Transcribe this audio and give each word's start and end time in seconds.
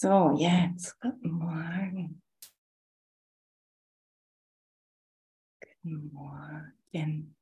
So, 0.00 0.36
jetzt, 0.38 1.00
guten 1.00 1.32
Morgen. 1.32 2.22
Guten 5.60 6.12
Morgen. 6.12 7.36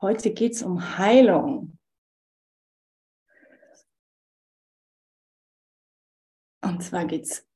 Heute 0.00 0.34
geht 0.34 0.54
es 0.54 0.64
um 0.64 0.98
Heilung. 0.98 1.78
Und 6.60 6.82
zwar 6.82 7.04
geht 7.04 7.26
es 7.26 7.48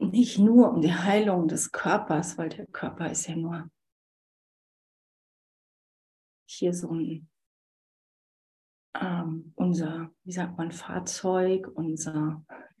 nicht 0.00 0.40
nur 0.40 0.72
um 0.72 0.80
die 0.80 0.92
Heilung 0.92 1.46
des 1.46 1.70
Körpers, 1.70 2.36
weil 2.36 2.48
der 2.48 2.66
Körper 2.66 3.12
ist 3.12 3.28
ja 3.28 3.36
nur 3.36 3.70
hier 6.50 6.74
so 6.74 6.90
ein 6.90 7.30
ähm, 9.00 9.52
unser, 9.56 10.10
wie 10.24 10.32
sagt 10.32 10.56
man, 10.56 10.72
Fahrzeug, 10.72 11.68
unser 11.74 12.44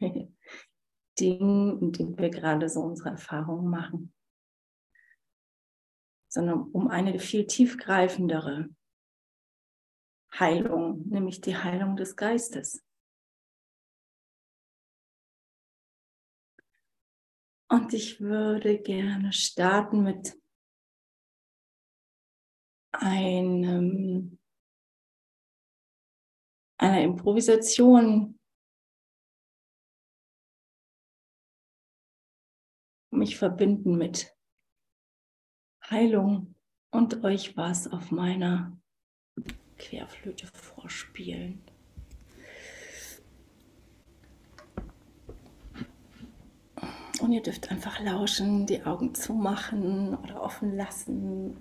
Ding, 1.18 1.78
in 1.80 1.92
dem 1.92 2.18
wir 2.18 2.30
gerade 2.30 2.68
so 2.68 2.80
unsere 2.80 3.10
Erfahrungen 3.10 3.70
machen, 3.70 4.12
sondern 6.28 6.62
um 6.72 6.88
eine 6.88 7.18
viel 7.18 7.46
tiefgreifendere 7.46 8.68
Heilung, 10.38 11.08
nämlich 11.08 11.40
die 11.40 11.56
Heilung 11.56 11.96
des 11.96 12.16
Geistes. 12.16 12.84
Und 17.68 17.92
ich 17.94 18.20
würde 18.20 18.78
gerne 18.78 19.32
starten 19.32 20.02
mit 20.02 20.40
einem 22.92 24.38
einer 26.78 27.02
Improvisation 27.02 28.38
mich 33.10 33.36
verbinden 33.36 33.96
mit 33.96 34.36
Heilung 35.88 36.54
und 36.90 37.24
euch 37.24 37.56
was 37.56 37.90
auf 37.90 38.10
meiner 38.10 38.78
Querflöte 39.78 40.46
vorspielen. 40.48 41.62
Und 47.20 47.32
ihr 47.32 47.42
dürft 47.42 47.70
einfach 47.70 47.98
lauschen, 48.00 48.66
die 48.66 48.82
Augen 48.82 49.14
zumachen 49.14 50.14
oder 50.16 50.42
offen 50.42 50.76
lassen. 50.76 51.56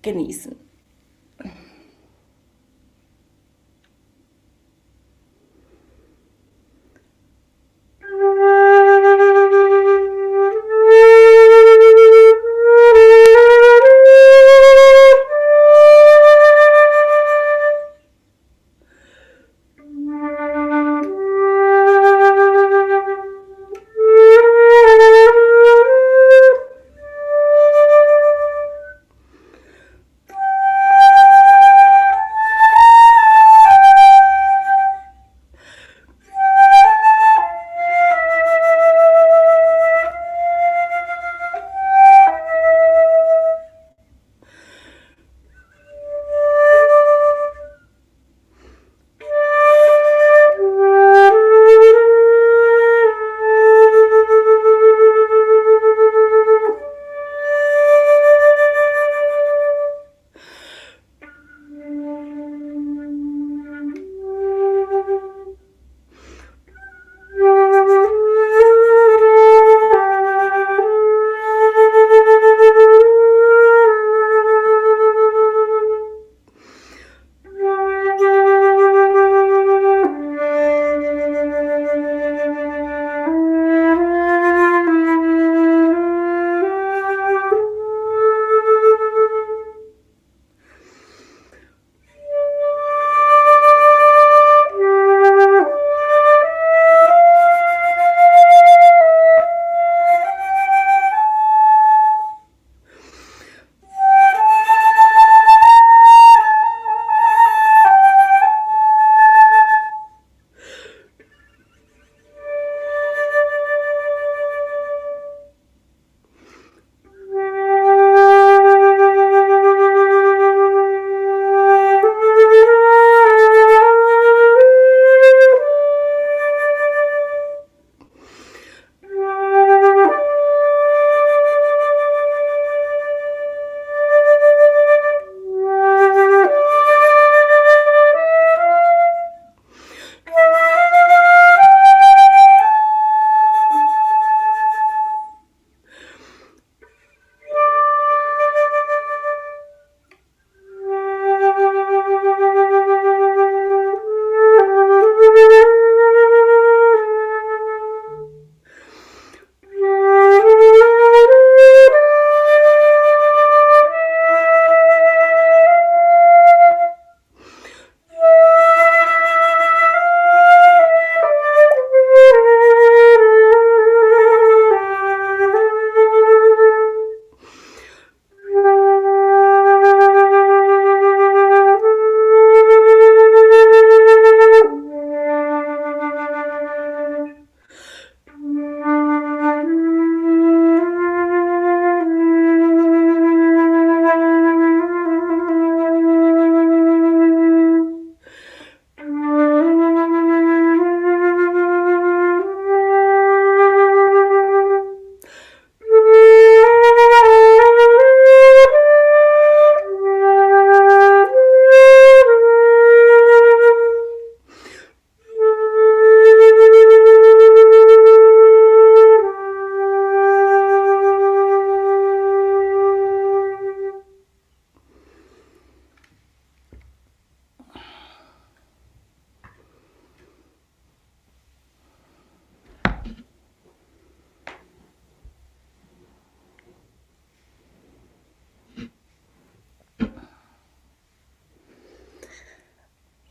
Genießen. 0.00 0.63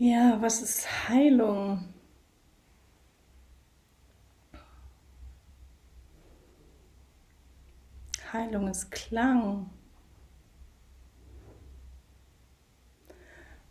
Ja, 0.03 0.37
was 0.41 0.61
ist 0.61 1.07
Heilung? 1.07 1.93
Heilung 8.33 8.67
ist 8.67 8.91
Klang. 8.91 9.69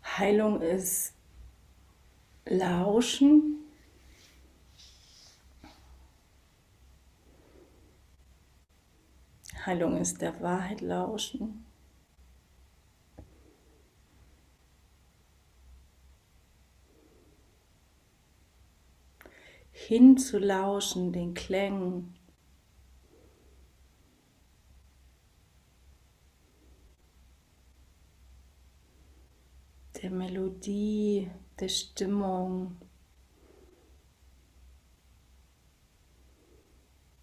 Heilung 0.03 0.59
ist 0.59 1.13
Lauschen. 2.45 3.59
Heilung 9.67 9.97
ist 9.97 10.19
der 10.19 10.41
Wahrheit 10.41 10.81
lauschen. 10.81 11.63
Hinzulauschen 19.87 21.11
den 21.11 21.33
Klängen 21.33 22.13
der 30.03 30.11
Melodie, 30.11 31.31
der 31.59 31.69
Stimmung. 31.69 32.77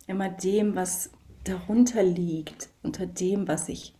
Immer 0.07 0.31
dem, 0.31 0.75
was 0.75 1.11
darunter 1.45 2.03
liegt, 2.03 2.71
unter 2.83 3.07
dem, 3.07 3.47
was 3.47 3.69
ich 3.69 3.95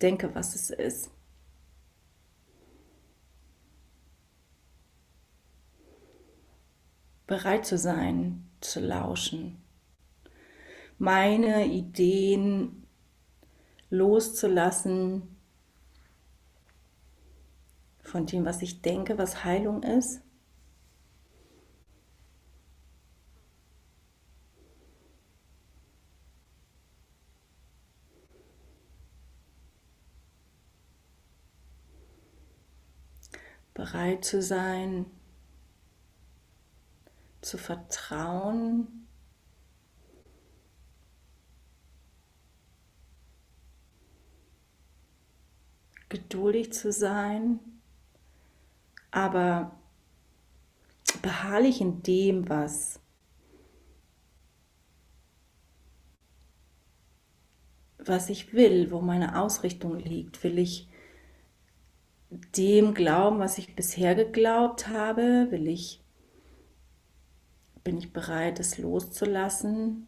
denke, 0.00 0.34
was 0.34 0.54
es 0.54 0.70
ist. 0.70 1.10
Bereit 7.30 7.64
zu 7.64 7.78
sein, 7.78 8.50
zu 8.60 8.80
lauschen, 8.80 9.62
meine 10.98 11.64
Ideen 11.64 12.88
loszulassen, 13.88 15.36
von 18.02 18.26
dem, 18.26 18.44
was 18.44 18.62
ich 18.62 18.82
denke, 18.82 19.16
was 19.16 19.44
Heilung 19.44 19.84
ist. 19.84 20.22
Bereit 33.72 34.24
zu 34.24 34.42
sein, 34.42 35.06
zu 37.50 37.58
vertrauen, 37.58 39.06
geduldig 46.08 46.72
zu 46.72 46.92
sein 46.92 47.60
aber 49.10 49.72
beharrlich 51.22 51.80
in 51.80 52.02
dem, 52.02 52.48
was 52.48 53.00
was 57.98 58.30
ich 58.30 58.54
will, 58.54 58.90
wo 58.90 59.00
meine 59.00 59.38
Ausrichtung 59.40 59.98
liegt. 59.98 60.42
Will 60.42 60.58
ich 60.58 60.88
dem 62.56 62.94
glauben, 62.94 63.38
was 63.38 63.58
ich 63.58 63.76
bisher 63.76 64.14
geglaubt 64.14 64.88
habe? 64.88 65.48
Will 65.50 65.68
ich, 65.68 66.00
bin 67.90 67.98
ich 67.98 68.12
bereit, 68.12 68.60
es 68.60 68.78
loszulassen? 68.78 70.06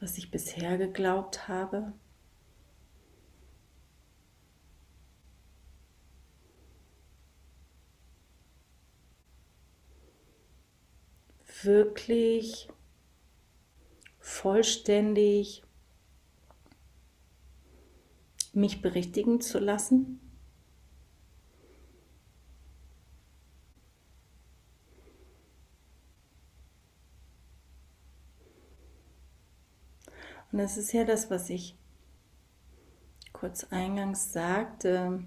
was 0.00 0.18
ich 0.18 0.32
bisher 0.32 0.76
geglaubt 0.76 1.46
habe. 1.46 1.92
Wirklich 11.62 12.68
vollständig 14.18 15.62
mich 18.52 18.82
berichtigen 18.82 19.40
zu 19.40 19.60
lassen. 19.60 20.23
Und 30.54 30.58
das 30.58 30.76
ist 30.76 30.92
ja 30.92 31.02
das, 31.02 31.32
was 31.32 31.50
ich 31.50 31.76
kurz 33.32 33.64
eingangs 33.72 34.32
sagte. 34.32 35.24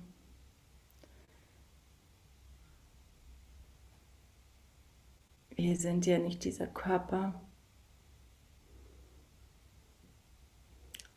Wir 5.49 5.75
sind 5.75 6.05
ja 6.05 6.17
nicht 6.17 6.45
dieser 6.45 6.67
Körper. 6.67 7.41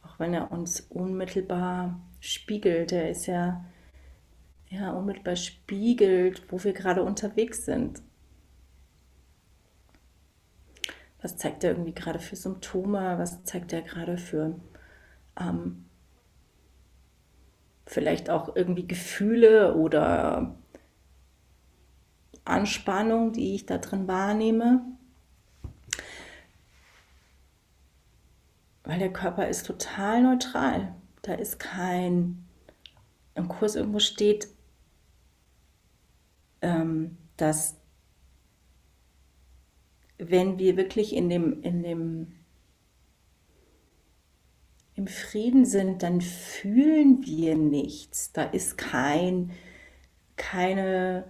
Auch 0.02 0.18
wenn 0.18 0.34
er 0.34 0.50
uns 0.50 0.80
unmittelbar 0.80 2.00
spiegelt, 2.18 2.90
er 2.90 3.10
ist 3.10 3.26
ja, 3.26 3.64
ja 4.70 4.90
unmittelbar 4.90 5.36
spiegelt, 5.36 6.50
wo 6.50 6.64
wir 6.64 6.72
gerade 6.72 7.04
unterwegs 7.04 7.64
sind. 7.64 8.02
Was 11.22 11.36
zeigt 11.36 11.64
er 11.64 11.70
irgendwie 11.70 11.94
gerade 11.94 12.18
für 12.18 12.36
Symptome, 12.36 13.18
was 13.18 13.44
zeigt 13.44 13.72
er 13.72 13.82
gerade 13.82 14.18
für 14.18 14.58
ähm, 15.38 15.84
vielleicht 17.86 18.30
auch 18.30 18.54
irgendwie 18.54 18.86
Gefühle 18.86 19.74
oder 19.74 20.54
Anspannung, 22.44 23.32
die 23.32 23.54
ich 23.54 23.66
da 23.66 23.78
drin 23.78 24.08
wahrnehme. 24.08 24.84
Weil 28.84 28.98
der 28.98 29.12
Körper 29.12 29.48
ist 29.48 29.66
total 29.66 30.22
neutral. 30.22 30.94
Da 31.22 31.34
ist 31.34 31.58
kein, 31.58 32.44
im 33.34 33.48
Kurs 33.48 33.76
irgendwo 33.76 33.98
steht, 33.98 34.48
ähm, 36.62 37.18
dass 37.36 37.79
wenn 40.28 40.58
wir 40.58 40.76
wirklich 40.76 41.14
in 41.14 41.28
dem, 41.28 41.62
in 41.62 41.82
dem 41.82 42.32
im 44.94 45.06
Frieden 45.06 45.64
sind, 45.64 46.02
dann 46.02 46.20
fühlen 46.20 47.24
wir 47.24 47.56
nichts. 47.56 48.32
Da 48.32 48.44
ist 48.44 48.76
kein, 48.76 49.52
keine 50.36 51.24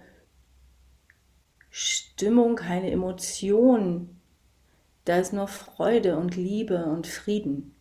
Stimmung, 1.69 2.57
keine 2.57 2.91
Emotion. 2.91 4.19
Da 5.05 5.17
ist 5.17 5.31
nur 5.31 5.47
Freude 5.47 6.17
und 6.17 6.35
Liebe 6.35 6.85
und 6.85 7.07
Frieden. 7.07 7.75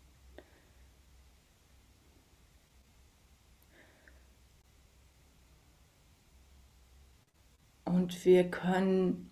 Und 7.85 8.25
wir 8.25 8.49
können 8.49 9.30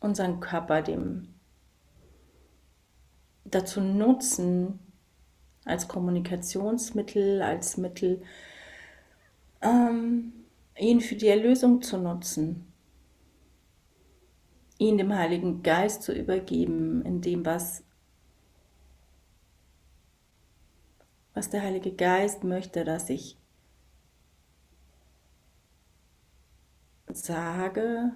unseren 0.00 0.40
Körper 0.40 0.82
dem 0.82 1.34
dazu 3.44 3.80
nutzen, 3.80 4.78
als 5.64 5.88
Kommunikationsmittel, 5.88 7.42
als 7.42 7.76
Mittel, 7.76 8.22
ähm, 9.60 10.32
ihn 10.78 11.00
für 11.00 11.16
die 11.16 11.28
Erlösung 11.28 11.82
zu 11.82 11.98
nutzen, 11.98 12.72
ihn 14.78 14.96
dem 14.96 15.14
Heiligen 15.14 15.62
Geist 15.62 16.02
zu 16.02 16.12
übergeben, 16.12 17.02
in 17.04 17.20
dem, 17.20 17.44
was, 17.44 17.84
was 21.34 21.50
der 21.50 21.62
Heilige 21.62 21.92
Geist 21.92 22.44
möchte, 22.44 22.84
dass 22.84 23.10
ich 23.10 23.36
sage, 27.08 28.12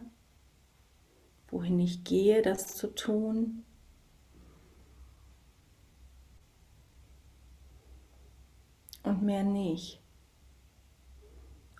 wohin 1.55 1.79
ich 1.79 2.03
gehe, 2.03 2.43
das 2.43 2.77
zu 2.77 2.89
tun. 2.89 3.65
Und 9.05 9.23
mehr 9.23 9.45
nicht. 9.45 10.03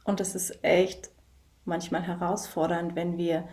Und 0.05 0.21
es 0.21 0.35
ist 0.35 0.63
echt 0.63 1.11
manchmal 1.65 2.03
herausfordernd, 2.03 2.95
wenn 2.95 3.19
wir 3.19 3.49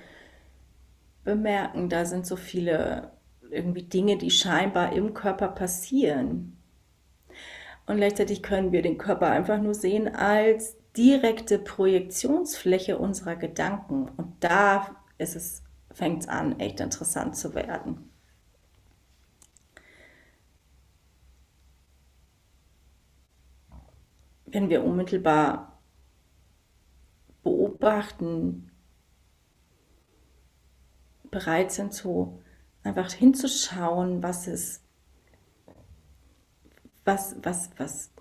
bemerken, 1.24 1.90
da 1.90 2.06
sind 2.06 2.28
so 2.28 2.36
viele 2.36 3.12
irgendwie 3.50 3.84
Dinge, 3.84 4.18
die 4.18 4.32
scheinbar 4.32 4.94
im 4.94 5.13
Körper 5.13 5.48
passieren. 5.48 6.58
Und 7.88 7.98
gleichzeitig 7.98 8.44
können 8.44 8.72
wir 8.72 8.84
den 8.84 8.98
Körper 8.98 9.28
einfach 9.28 9.60
nur 9.60 9.74
sehen 9.74 10.13
als 10.13 10.78
direkte 10.96 11.58
Projektionsfläche 11.58 12.98
unserer 12.98 13.36
Gedanken. 13.36 14.10
Und 14.18 14.36
da 14.42 14.96
ist 15.18 15.36
es, 15.36 15.61
fängt 15.94 16.24
es 16.24 16.30
an, 16.30 16.60
echt 16.60 16.80
interessant 16.80 17.36
zu 17.36 17.54
werden. 17.54 18.10
Wenn 24.46 24.70
wir 24.70 24.84
unmittelbar 24.84 25.80
beobachten, 27.44 28.72
bereit 31.30 31.72
sind, 31.72 31.94
so 31.94 32.42
einfach 32.84 33.12
hinzuschauen, 33.14 34.22
was 34.22 34.48
es, 34.48 34.84
was, 37.06 37.36
was, 37.42 37.70
was 37.78 38.12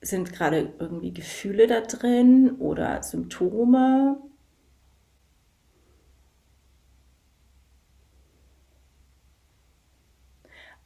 sind 0.00 0.32
gerade 0.32 0.72
irgendwie 0.78 1.12
Gefühle 1.12 1.66
da 1.66 1.80
drin 1.80 2.56
oder 2.58 3.02
Symptome. 3.02 4.18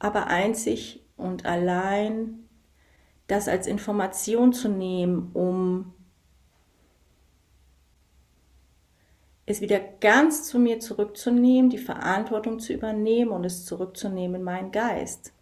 Aber 0.01 0.25
einzig 0.25 1.05
und 1.15 1.45
allein 1.45 2.49
das 3.27 3.47
als 3.47 3.67
Information 3.67 4.51
zu 4.51 4.67
nehmen, 4.67 5.29
um 5.33 5.93
es 9.45 9.61
wieder 9.61 9.79
ganz 9.79 10.47
zu 10.47 10.57
mir 10.57 10.79
zurückzunehmen, 10.79 11.69
die 11.69 11.77
Verantwortung 11.77 12.59
zu 12.59 12.73
übernehmen 12.73 13.29
und 13.29 13.45
es 13.45 13.63
zurückzunehmen 13.63 14.37
in 14.37 14.43
meinen 14.43 14.71
Geist. 14.71 15.33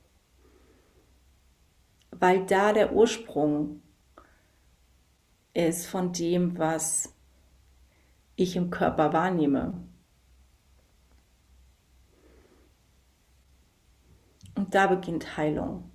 Weil 2.12 2.46
da 2.46 2.74
der 2.74 2.92
Ursprung 2.92 3.82
ist 5.54 5.88
von 5.88 6.12
dem, 6.12 6.58
was 6.58 7.16
ich 8.36 8.58
im 8.58 8.72
Körper 8.72 9.14
wahrnehme. 9.14 9.89
Und 14.60 14.76
da 14.76 14.88
beginnt 14.88 15.38
Heilung. 15.38 15.90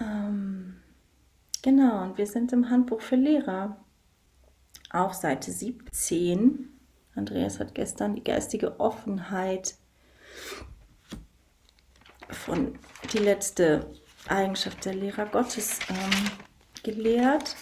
Ähm, 0.00 0.80
genau, 1.60 2.04
und 2.04 2.16
wir 2.16 2.26
sind 2.26 2.50
im 2.54 2.70
Handbuch 2.70 3.02
für 3.02 3.16
Lehrer 3.16 3.84
auf 4.88 5.12
Seite 5.12 5.52
17. 5.52 6.70
Andreas 7.14 7.60
hat 7.60 7.74
gestern 7.74 8.14
die 8.14 8.24
geistige 8.24 8.80
Offenheit 8.80 9.74
von 12.30 12.78
die 13.12 13.18
letzte 13.18 13.97
Eigenschaft 14.30 14.84
der 14.84 14.94
Lehrer 14.94 15.26
Gottes 15.26 15.80
ähm, 15.88 16.30
gelehrt. 16.82 17.56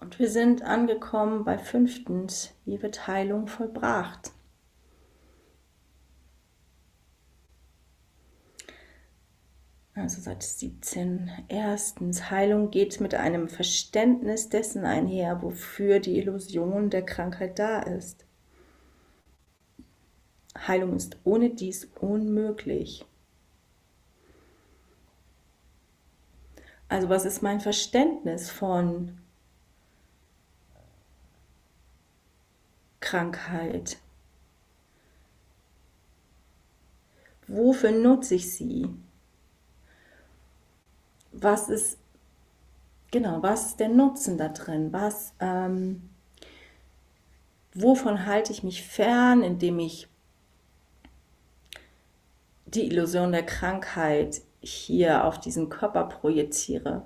Und 0.00 0.18
wir 0.18 0.30
sind 0.30 0.62
angekommen 0.62 1.44
bei 1.44 1.58
fünftens, 1.58 2.54
wie 2.64 2.80
wird 2.82 3.06
Heilung 3.06 3.48
vollbracht? 3.48 4.30
Also 9.96 10.20
Seite 10.20 10.46
17. 10.46 11.30
Erstens, 11.48 12.30
Heilung 12.30 12.70
geht 12.70 13.00
mit 13.00 13.14
einem 13.14 13.48
Verständnis 13.48 14.50
dessen 14.50 14.84
einher, 14.84 15.42
wofür 15.42 16.00
die 16.00 16.18
Illusion 16.18 16.90
der 16.90 17.02
Krankheit 17.02 17.58
da 17.58 17.80
ist. 17.80 18.25
Heilung 20.56 20.96
ist 20.96 21.16
ohne 21.24 21.50
dies 21.50 21.88
unmöglich. 22.00 23.04
Also 26.88 27.08
was 27.08 27.24
ist 27.24 27.42
mein 27.42 27.60
Verständnis 27.60 28.50
von 28.50 29.18
Krankheit? 33.00 33.98
Wofür 37.48 37.92
nutze 37.92 38.36
ich 38.36 38.52
sie? 38.52 38.88
was 41.40 41.68
ist, 41.68 41.98
genau, 43.10 43.42
was 43.42 43.66
ist 43.66 43.80
der 43.80 43.88
Nutzen 43.88 44.38
da 44.38 44.48
drin? 44.48 44.92
Was, 44.92 45.32
ähm, 45.40 46.08
wovon 47.74 48.26
halte 48.26 48.52
ich 48.52 48.62
mich 48.62 48.82
fern, 48.82 49.42
indem 49.42 49.78
ich 49.78 50.08
die 52.66 52.86
Illusion 52.86 53.32
der 53.32 53.44
Krankheit 53.44 54.42
hier 54.60 55.24
auf 55.24 55.40
diesen 55.40 55.68
Körper 55.68 56.04
projiziere? 56.04 57.02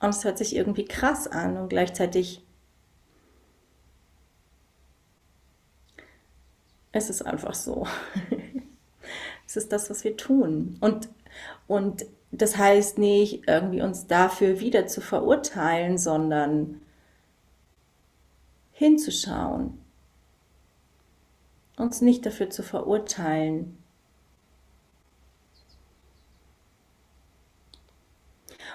Und 0.00 0.10
es 0.10 0.24
hört 0.24 0.38
sich 0.38 0.56
irgendwie 0.56 0.84
krass 0.84 1.28
an 1.28 1.56
und 1.56 1.68
gleichzeitig 1.68 2.44
es 6.92 7.08
ist 7.08 7.22
einfach 7.22 7.54
so. 7.54 7.86
es 9.46 9.56
ist 9.56 9.72
das, 9.72 9.90
was 9.90 10.04
wir 10.04 10.16
tun. 10.16 10.76
Und, 10.80 11.08
und 11.66 12.04
das 12.30 12.56
heißt 12.56 12.98
nicht, 12.98 13.48
irgendwie 13.48 13.82
uns 13.82 14.06
dafür 14.06 14.60
wieder 14.60 14.86
zu 14.86 15.00
verurteilen, 15.00 15.98
sondern 15.98 16.80
hinzuschauen, 18.72 19.78
uns 21.76 22.00
nicht 22.00 22.24
dafür 22.26 22.50
zu 22.50 22.62
verurteilen. 22.62 23.81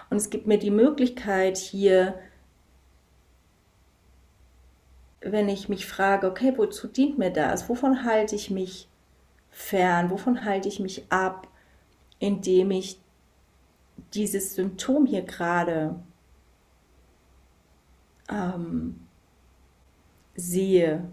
Und 0.10 0.18
es 0.18 0.30
gibt 0.30 0.48
mir 0.48 0.58
die 0.58 0.72
Möglichkeit 0.72 1.58
hier, 1.58 2.20
wenn 5.22 5.50
ich 5.50 5.68
mich 5.68 5.86
frage, 5.86 6.28
okay, 6.28 6.54
wozu 6.56 6.88
dient 6.88 7.18
mir 7.18 7.32
das? 7.32 7.68
Wovon 7.70 8.06
halte 8.06 8.36
ich 8.36 8.50
mich 8.50 8.88
fern? 9.50 10.10
Wovon 10.10 10.46
halte 10.46 10.68
ich 10.68 10.80
mich 10.80 11.12
ab, 11.12 11.48
indem 12.20 12.72
ich 12.72 13.02
dieses 14.14 14.56
Symptom 14.56 15.06
hier 15.06 15.24
gerade 15.24 16.00
ähm, 18.30 19.08
sehe 20.36 21.10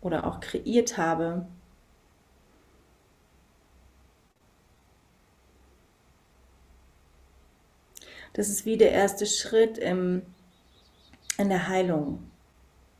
oder 0.00 0.26
auch 0.26 0.40
kreiert 0.40 0.96
habe, 0.96 1.46
das 8.32 8.48
ist 8.48 8.64
wie 8.64 8.76
der 8.76 8.92
erste 8.92 9.26
Schritt 9.26 9.78
im, 9.78 10.22
in 11.36 11.48
der 11.48 11.68
Heilung. 11.68 12.30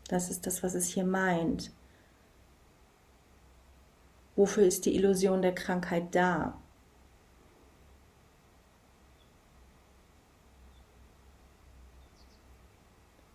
Das 0.09 0.31
ist 0.31 0.47
das, 0.47 0.63
was 0.63 0.75
es 0.75 0.89
hier 0.89 1.05
meint. 1.05 1.71
Wofür 4.35 4.65
ist 4.65 4.87
die 4.87 4.97
Illusion 4.97 5.43
der 5.43 5.55
Krankheit 5.55 6.15
da? 6.15 6.59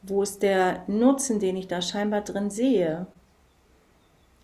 Wo 0.01 0.21
ist 0.21 0.43
der 0.43 0.83
Nutzen, 0.87 1.39
den 1.39 1.57
ich 1.57 1.67
da 1.67 1.81
scheinbar 1.81 2.21
drin 2.21 2.49
sehe? 2.49 3.07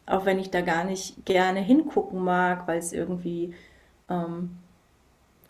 Auch 0.05 0.25
wenn 0.25 0.39
ich 0.39 0.50
da 0.50 0.62
gar 0.62 0.84
nicht 0.84 1.25
gerne 1.25 1.60
hingucken 1.60 2.24
mag, 2.24 2.67
weil 2.67 2.79
es 2.79 2.93
irgendwie 2.93 3.53
ähm, 4.10 4.58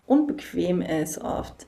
unbequem 0.06 0.82
ist 0.82 1.20
oft. 1.20 1.68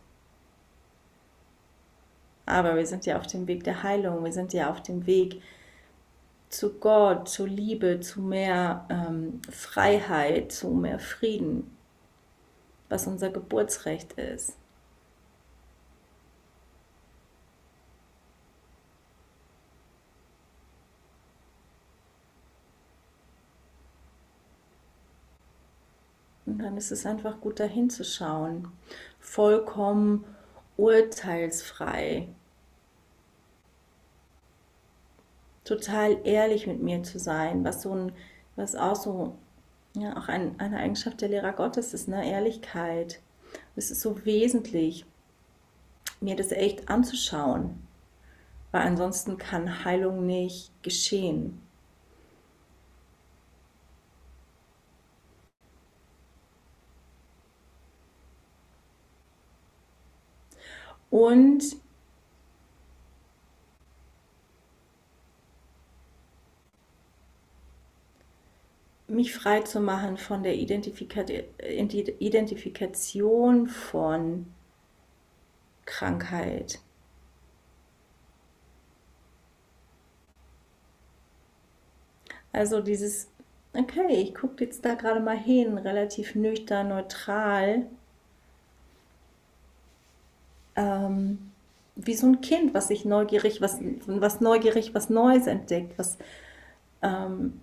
Aber 2.46 2.76
wir 2.76 2.86
sind 2.86 3.06
ja 3.06 3.18
auf 3.18 3.28
dem 3.28 3.48
Weg 3.48 3.64
der 3.64 3.84
Heilung, 3.84 4.24
wir 4.24 4.34
sind 4.34 4.54
ja 4.54 4.70
auf 4.70 4.82
dem 4.84 5.06
Weg, 5.06 5.42
zu 6.54 6.74
Gott, 6.80 7.28
zu 7.30 7.46
Liebe, 7.46 8.00
zu 8.00 8.22
mehr 8.22 8.86
ähm, 8.90 9.42
Freiheit, 9.50 10.52
zu 10.52 10.70
mehr 10.70 11.00
Frieden, 11.00 11.76
was 12.90 13.08
unser 13.08 13.30
Geburtsrecht 13.32 14.14
ist. 14.14 14.56
Und 26.46 26.60
dann 26.60 26.78
ist 26.78 26.92
es 26.92 27.06
einfach 27.06 27.42
gut 27.42 27.60
dahin 27.60 27.90
zu 27.90 28.04
schauen, 28.04 28.68
vollkommen 29.20 30.24
urteilsfrei, 30.84 32.28
total 35.64 36.18
ehrlich 36.26 36.68
mit 36.68 36.84
mir 36.84 37.04
zu 37.04 37.20
sein, 37.20 37.64
was 37.64 37.84
so 37.84 37.96
ein, 37.96 38.12
was 38.58 38.76
auch 38.76 38.98
so, 38.98 39.38
ja, 39.96 40.18
auch 40.18 40.28
ein, 40.28 40.60
eine 40.60 40.78
Eigenschaft 40.80 41.22
der 41.22 41.30
Lehrer 41.30 41.54
Gottes 41.54 41.94
ist, 41.94 42.10
ne, 42.10 42.30
Ehrlichkeit. 42.30 43.22
Es 43.78 43.92
ist 43.92 44.02
so 44.02 44.26
wesentlich, 44.26 45.06
mir 46.20 46.36
das 46.36 46.52
echt 46.52 46.90
anzuschauen, 46.90 47.88
weil 48.72 48.82
ansonsten 48.82 49.38
kann 49.38 49.86
Heilung 49.86 50.26
nicht 50.26 50.72
geschehen. 50.84 51.62
Und 61.14 61.64
mich 69.08 69.32
frei 69.36 69.62
zu 69.62 69.80
machen 69.80 70.18
von 70.18 70.42
der 70.42 70.56
Identifika 70.56 71.22
Identifikation 72.20 73.68
von 73.68 74.48
Krankheit. 75.86 76.80
Also 82.52 82.82
dieses, 82.82 83.30
okay, 83.74 84.08
ich 84.16 84.34
gucke 84.34 84.64
jetzt 84.66 84.84
da 84.84 84.96
gerade 84.96 85.20
mal 85.20 85.38
hin, 85.38 85.78
relativ 85.78 86.34
nüchtern, 86.34 86.90
neutral 86.90 87.88
ähm, 90.76 91.52
wie 91.96 92.16
so 92.16 92.28
ein 92.28 92.42
Kind, 92.42 92.74
was 92.74 92.88
sich 92.88 93.06
neugierig, 93.06 93.62
was, 93.62 93.80
was 94.08 94.42
neugierig, 94.42 94.94
was 94.96 95.10
Neues 95.10 95.48
entdeckt, 95.48 95.98
was 95.98 96.18
ähm, 97.02 97.62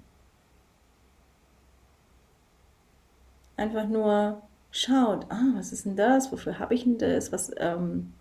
einfach 3.56 3.86
nur 3.86 4.42
schaut, 4.70 5.26
ah, 5.30 5.52
was 5.54 5.72
ist 5.72 5.84
denn 5.84 5.96
das? 5.96 6.32
Wofür 6.32 6.58
habe 6.58 6.74
ich 6.74 6.84
denn 6.84 6.98
das? 6.98 7.32
Was, 7.32 7.50
ähm, 7.58 8.12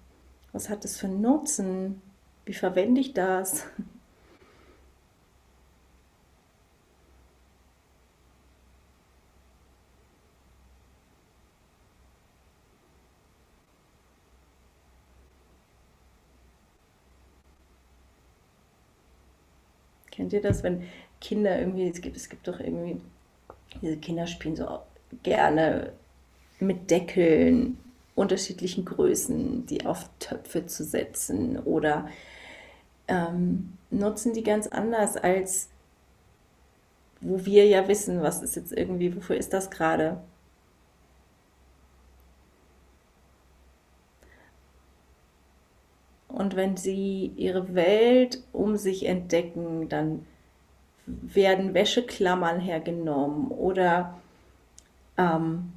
was 0.51 0.69
hat 0.69 0.83
das 0.83 0.97
für 0.97 1.07
einen 1.07 1.21
Nutzen? 1.21 2.01
Wie 2.45 2.53
verwende 2.53 3.01
ich 3.01 3.13
das? 3.13 3.65
Kennt 20.29 20.43
ihr 20.43 20.47
das, 20.47 20.61
wenn 20.61 20.83
Kinder 21.19 21.57
irgendwie, 21.57 21.89
es 21.89 22.01
gibt, 22.01 22.15
es 22.15 22.29
gibt 22.29 22.47
doch 22.47 22.59
irgendwie, 22.59 23.01
diese 23.81 23.97
Kinder 23.97 24.27
spielen 24.27 24.55
so 24.55 24.67
gerne 25.23 25.93
mit 26.59 26.91
Deckeln 26.91 27.79
unterschiedlichen 28.13 28.85
Größen, 28.85 29.65
die 29.65 29.87
auf 29.87 30.07
Töpfe 30.19 30.67
zu 30.67 30.83
setzen 30.83 31.57
oder 31.57 32.07
ähm, 33.07 33.73
nutzen 33.89 34.33
die 34.33 34.43
ganz 34.43 34.67
anders 34.67 35.17
als 35.17 35.69
wo 37.21 37.45
wir 37.45 37.65
ja 37.65 37.87
wissen, 37.87 38.21
was 38.21 38.41
ist 38.41 38.55
jetzt 38.55 38.71
irgendwie, 38.71 39.15
wofür 39.15 39.35
ist 39.35 39.51
das 39.51 39.69
gerade? 39.69 40.21
Und 46.49 46.55
wenn 46.55 46.77
sie 46.77 47.31
ihre 47.35 47.75
Welt 47.75 48.41
um 48.53 48.75
sich 48.75 49.05
entdecken, 49.05 49.87
dann 49.87 50.25
werden 51.05 51.75
Wäscheklammern 51.75 52.59
hergenommen 52.59 53.49
oder 53.51 54.19
ähm, 55.15 55.73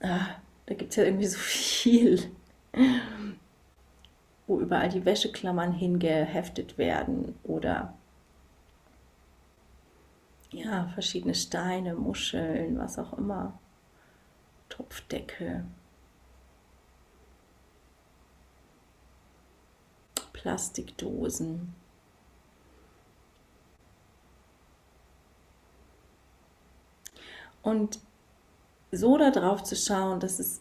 ah, 0.00 0.28
da 0.64 0.74
gibt 0.74 0.92
es 0.92 0.96
ja 0.96 1.04
irgendwie 1.04 1.26
so 1.26 1.36
viel, 1.42 2.30
wo 4.46 4.58
überall 4.60 4.88
die 4.88 5.04
Wäscheklammern 5.04 5.72
hingeheftet 5.72 6.78
werden 6.78 7.34
oder 7.42 7.92
ja, 10.52 10.88
verschiedene 10.94 11.34
Steine, 11.34 11.96
Muscheln, 11.96 12.78
was 12.78 12.98
auch 12.98 13.12
immer, 13.18 13.58
Topfdeckel. 14.70 15.66
Plastikdosen. 20.44 21.74
Und 27.62 27.98
so 28.92 29.16
darauf 29.16 29.62
zu 29.62 29.74
schauen, 29.74 30.20
dass 30.20 30.38
es 30.38 30.60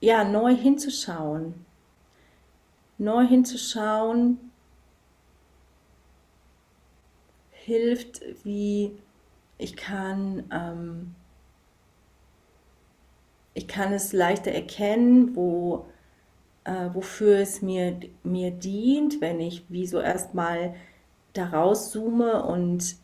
ja 0.00 0.24
neu 0.24 0.54
hinzuschauen, 0.54 1.64
neu 2.98 3.26
hinzuschauen, 3.26 4.50
hilft, 7.52 8.20
wie 8.44 8.98
ich 9.56 9.74
kann, 9.74 10.44
ähm, 10.52 11.14
ich 13.54 13.66
kann 13.66 13.94
es 13.94 14.12
leichter 14.12 14.50
erkennen, 14.50 15.34
wo 15.34 15.86
äh, 16.64 16.90
wofür 16.92 17.38
es 17.38 17.62
mir, 17.62 18.00
mir 18.22 18.50
dient, 18.50 19.20
wenn 19.20 19.40
ich 19.40 19.64
wie 19.68 19.86
so 19.86 20.00
erstmal 20.00 20.74
da 21.32 21.46
rauszoome 21.48 22.44
und 22.44 22.96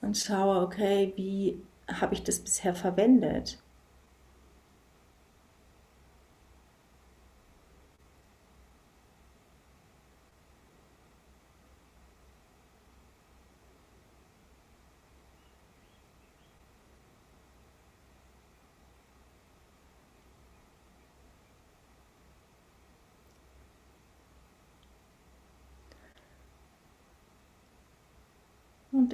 und 0.00 0.16
schaue, 0.16 0.60
okay, 0.60 1.12
wie 1.16 1.62
habe 1.88 2.14
ich 2.14 2.22
das 2.24 2.40
bisher 2.40 2.74
verwendet? 2.74 3.61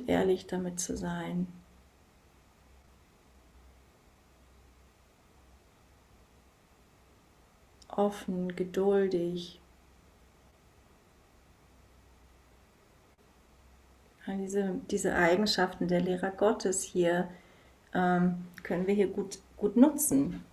Ehrlich 0.07 0.47
damit 0.47 0.81
zu 0.81 0.97
sein. 0.97 1.47
Offen, 7.89 8.55
geduldig. 8.55 9.61
Diese, 14.27 14.75
diese 14.91 15.15
Eigenschaften 15.15 15.89
der 15.89 16.01
Lehrer 16.03 16.31
Gottes 16.31 16.83
hier 16.83 17.29
ähm, 17.95 18.47
können 18.63 18.87
wir 18.87 18.95
hier 18.95 19.09
gut, 19.09 19.39
gut 19.57 19.77
nutzen. 19.77 20.45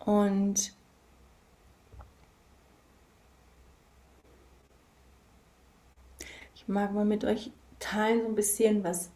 Und 0.00 0.72
ich 6.54 6.68
mag 6.68 6.92
mal 6.92 7.04
mit 7.04 7.24
euch 7.24 7.52
teilen 7.78 8.22
so 8.22 8.28
ein 8.28 8.34
bisschen, 8.34 8.84
was, 8.84 9.10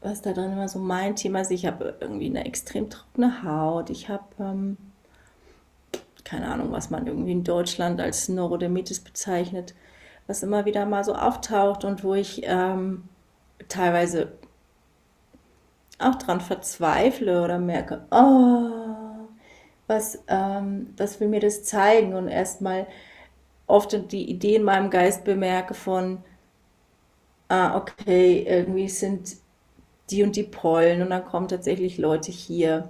was 0.00 0.22
da 0.22 0.32
drin 0.32 0.52
immer 0.52 0.68
so 0.68 0.78
mein 0.78 1.16
Thema 1.16 1.40
ist. 1.40 1.50
Ich 1.50 1.66
habe 1.66 1.96
irgendwie 2.00 2.26
eine 2.26 2.44
extrem 2.44 2.90
trockene 2.90 3.42
Haut. 3.42 3.90
Ich 3.90 4.08
habe 4.08 4.24
ähm, 4.38 4.76
keine 6.24 6.48
Ahnung, 6.48 6.72
was 6.72 6.90
man 6.90 7.06
irgendwie 7.06 7.32
in 7.32 7.44
Deutschland 7.44 8.00
als 8.00 8.28
Neurodermitis 8.28 9.00
bezeichnet, 9.00 9.74
was 10.26 10.42
immer 10.42 10.64
wieder 10.64 10.86
mal 10.86 11.04
so 11.04 11.14
auftaucht 11.14 11.84
und 11.84 12.04
wo 12.04 12.14
ich 12.14 12.42
ähm, 12.44 13.04
teilweise 13.68 14.32
auch 15.98 16.14
dran 16.16 16.40
verzweifle 16.40 17.44
oder 17.44 17.58
merke, 17.58 18.06
oh, 18.10 18.81
was, 19.86 20.22
ähm, 20.28 20.94
was 20.96 21.20
will 21.20 21.28
mir 21.28 21.40
das 21.40 21.64
zeigen 21.64 22.14
und 22.14 22.28
erstmal 22.28 22.86
oft 23.66 24.12
die 24.12 24.30
Idee 24.30 24.56
in 24.56 24.64
meinem 24.64 24.90
Geist 24.90 25.24
bemerke 25.24 25.74
von, 25.74 26.18
ah, 27.48 27.76
okay, 27.76 28.44
irgendwie 28.46 28.88
sind 28.88 29.36
die 30.10 30.22
und 30.22 30.36
die 30.36 30.42
Pollen 30.42 31.02
und 31.02 31.10
dann 31.10 31.24
kommen 31.24 31.48
tatsächlich 31.48 31.98
Leute 31.98 32.30
hier. 32.32 32.88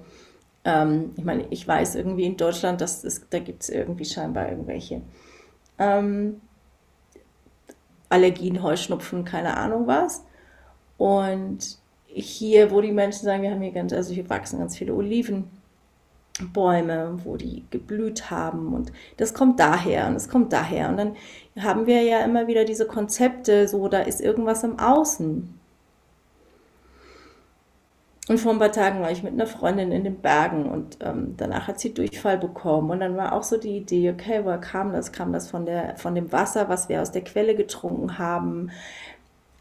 Ähm, 0.65 1.13
ich 1.17 1.25
meine, 1.25 1.47
ich 1.51 1.67
weiß 1.67 1.95
irgendwie 1.95 2.25
in 2.25 2.37
Deutschland, 2.37 2.81
dass 2.81 3.05
es, 3.05 3.29
da 3.31 3.39
gibt 3.39 3.63
es 3.63 3.69
irgendwie 3.69 4.05
scheinbar 4.05 4.49
irgendwelche 4.49 5.03
ähm, 5.79 6.41
Allergien, 8.09 8.63
Heuschnupfen, 8.63 9.25
keine 9.25 9.57
Ahnung 9.57 9.87
was. 9.87 10.25
Und 10.99 11.79
hier, 12.07 12.71
wo 12.71 12.81
die 12.81 12.93
Menschen 12.93 13.25
sagen, 13.25 13.43
wir 13.43 13.51
haben 13.51 13.63
hier 13.63 13.73
ganz, 13.73 13.93
also 13.93 14.13
hier 14.13 14.29
wachsen 14.29 14.59
ganz 14.59 14.77
viele 14.77 14.95
Olivenbäume, 16.41 17.21
wo 17.25 17.37
die 17.37 17.65
geblüht 17.71 18.31
haben 18.31 18.73
und 18.73 18.93
das 19.17 19.35
kommt 19.35 19.61
daher 19.61 20.07
und 20.09 20.15
das 20.15 20.29
kommt 20.29 20.53
daher. 20.53 20.89
Und 20.89 20.97
dann 20.97 21.17
haben 21.61 21.87
wir 21.87 22.03
ja 22.03 22.21
immer 22.21 22.47
wieder 22.47 22.65
diese 22.65 22.87
Konzepte, 22.87 23.69
so 23.69 23.89
da 23.89 24.01
ist 24.01 24.21
irgendwas 24.21 24.65
im 24.65 24.79
Außen. 24.79 25.59
Und 28.29 28.39
vor 28.39 28.53
ein 28.53 28.61
paar 28.61 28.73
Tagen 28.73 29.01
war 29.01 29.11
ich 29.11 29.25
mit 29.25 29.33
einer 29.33 29.49
Freundin 29.49 29.91
in 29.91 30.05
den 30.05 30.21
Bergen 30.21 30.67
und 30.67 30.99
ähm, 31.01 31.35
danach 31.37 31.67
hat 31.67 31.81
sie 31.81 31.93
Durchfall 31.93 32.39
bekommen. 32.39 32.91
Und 32.91 33.01
dann 33.01 33.17
war 33.17 33.33
auch 33.33 33.43
so 33.43 33.57
die 33.57 33.77
Idee, 33.79 34.11
okay, 34.11 34.41
woher 34.45 34.59
kam 34.59 34.93
das? 34.93 35.11
Kam 35.13 35.33
das 35.33 35.51
von, 35.51 35.67
der, 35.67 35.97
von 35.97 36.15
dem 36.15 36.31
Wasser, 36.31 36.69
was 36.69 36.89
wir 36.89 37.03
aus 37.03 37.11
der 37.11 37.25
Quelle 37.25 37.57
getrunken 37.57 38.19
haben? 38.19 38.71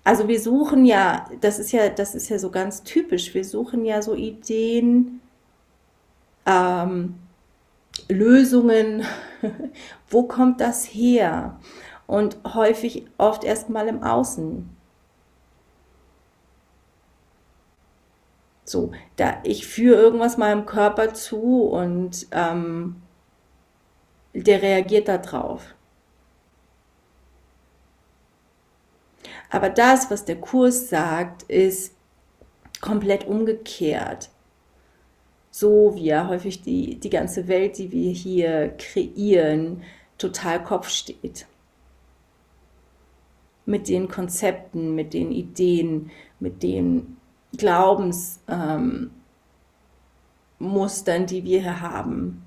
Also 0.03 0.27
wir 0.27 0.39
suchen 0.39 0.86
ja, 0.86 1.25
das 1.41 1.60
ist 1.60 1.71
ja, 1.71 1.89
das 1.89 2.15
ist 2.15 2.29
ja 2.29 2.39
so 2.39 2.49
ganz 2.51 2.84
typisch, 2.84 3.34
wir 3.34 3.43
suchen 3.43 3.84
ja 3.84 4.01
so 4.01 4.15
Ideen, 4.15 5.21
ähm, 6.45 7.15
Lösungen, 8.08 9.06
wo 10.10 10.23
kommt 10.23 10.62
das 10.62 10.86
her? 10.86 11.60
Und 12.08 12.38
häufig 12.54 13.06
oft 13.17 13.43
erstmal 13.43 13.88
im 13.88 14.04
Außen. 14.04 14.69
So, 18.65 18.91
da 19.17 19.38
ich 19.43 19.67
führe 19.67 20.01
irgendwas 20.01 20.38
meinem 20.38 20.65
Körper 20.65 21.13
zu 21.13 21.63
und 21.63 22.27
ähm, 22.32 23.01
der 24.34 24.62
reagiert 24.62 25.08
darauf. 25.08 25.75
Aber 29.49 29.69
das, 29.69 30.10
was 30.10 30.23
der 30.23 30.38
Kurs 30.39 30.88
sagt, 30.89 31.43
ist 31.43 31.93
komplett 32.80 33.25
umgekehrt. 33.25 34.30
So 35.51 35.95
wie 35.95 36.05
ja 36.05 36.27
häufig 36.27 36.61
die, 36.61 36.95
die 36.99 37.09
ganze 37.09 37.47
Welt, 37.49 37.77
die 37.77 37.91
wir 37.91 38.11
hier 38.11 38.69
kreieren, 38.77 39.83
total 40.17 40.63
Kopf 40.63 40.89
steht. 40.89 41.45
Mit 43.65 43.89
den 43.89 44.07
Konzepten, 44.07 44.95
mit 44.95 45.13
den 45.13 45.31
Ideen, 45.31 46.09
mit 46.39 46.63
den 46.63 47.17
Glaubensmustern, 47.57 49.11
ähm, 51.21 51.27
die 51.27 51.43
wir 51.43 51.61
hier 51.61 51.81
haben. 51.81 52.45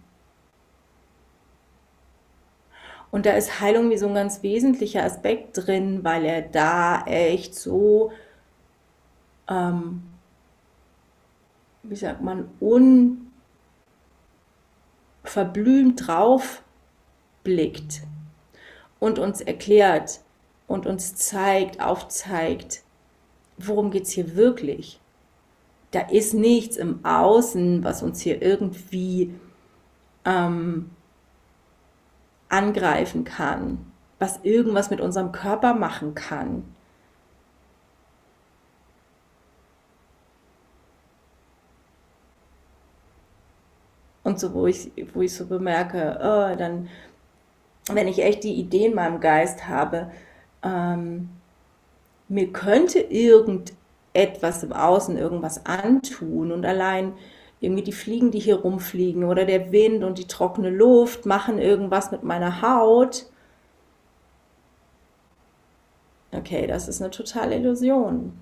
Und 3.10 3.26
da 3.26 3.32
ist 3.32 3.60
Heilung 3.60 3.90
wie 3.90 3.96
so 3.96 4.08
ein 4.08 4.14
ganz 4.14 4.42
wesentlicher 4.42 5.04
Aspekt 5.04 5.50
drin, 5.52 6.02
weil 6.02 6.24
er 6.24 6.42
da 6.42 7.04
echt 7.04 7.54
so, 7.54 8.10
ähm, 9.48 10.02
wie 11.84 11.96
sagt 11.96 12.22
man, 12.22 12.48
unverblümt 15.22 16.06
drauf 16.06 16.62
blickt 17.42 18.02
und 18.98 19.18
uns 19.18 19.40
erklärt 19.42 20.20
und 20.66 20.86
uns 20.86 21.14
zeigt, 21.14 21.80
aufzeigt, 21.80 22.82
worum 23.58 23.90
geht 23.90 24.04
es 24.04 24.10
hier 24.10 24.34
wirklich? 24.34 25.00
Da 25.90 26.00
ist 26.00 26.34
nichts 26.34 26.76
im 26.76 27.04
Außen, 27.04 27.84
was 27.84 28.02
uns 28.02 28.20
hier 28.20 28.42
irgendwie 28.42 29.34
ähm, 30.24 30.90
angreifen 32.48 33.24
kann, 33.24 33.92
was 34.18 34.40
irgendwas 34.42 34.90
mit 34.90 35.00
unserem 35.00 35.32
Körper 35.32 35.74
machen 35.74 36.14
kann. 36.14 36.73
Und 44.24 44.40
so, 44.40 44.54
wo 44.54 44.66
ich, 44.66 44.90
wo 45.12 45.20
ich 45.20 45.34
so 45.34 45.46
bemerke, 45.46 46.18
oh, 46.18 46.58
dann, 46.58 46.88
wenn 47.92 48.08
ich 48.08 48.22
echt 48.22 48.42
die 48.42 48.54
Idee 48.54 48.86
in 48.86 48.94
meinem 48.94 49.20
Geist 49.20 49.68
habe, 49.68 50.10
ähm, 50.62 51.28
mir 52.28 52.52
könnte 52.52 53.00
irgendetwas 53.00 54.62
im 54.62 54.72
Außen 54.72 55.18
irgendwas 55.18 55.66
antun 55.66 56.52
und 56.52 56.64
allein 56.64 57.12
irgendwie 57.60 57.82
die 57.82 57.92
Fliegen, 57.92 58.30
die 58.30 58.40
hier 58.40 58.56
rumfliegen 58.56 59.24
oder 59.24 59.44
der 59.44 59.72
Wind 59.72 60.04
und 60.04 60.18
die 60.18 60.26
trockene 60.26 60.70
Luft 60.70 61.26
machen 61.26 61.58
irgendwas 61.58 62.10
mit 62.10 62.22
meiner 62.22 62.62
Haut. 62.62 63.26
Okay, 66.32 66.66
das 66.66 66.88
ist 66.88 67.00
eine 67.00 67.10
totale 67.10 67.56
Illusion. 67.56 68.32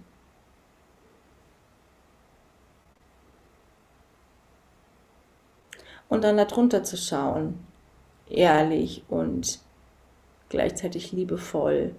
Und 6.13 6.25
dann 6.25 6.37
darunter 6.37 6.85
zu 6.85 6.99
schauen, 6.99 7.59
ehrlich 8.29 9.03
und 9.09 9.61
gleichzeitig 10.51 11.11
liebevoll. 11.11 11.95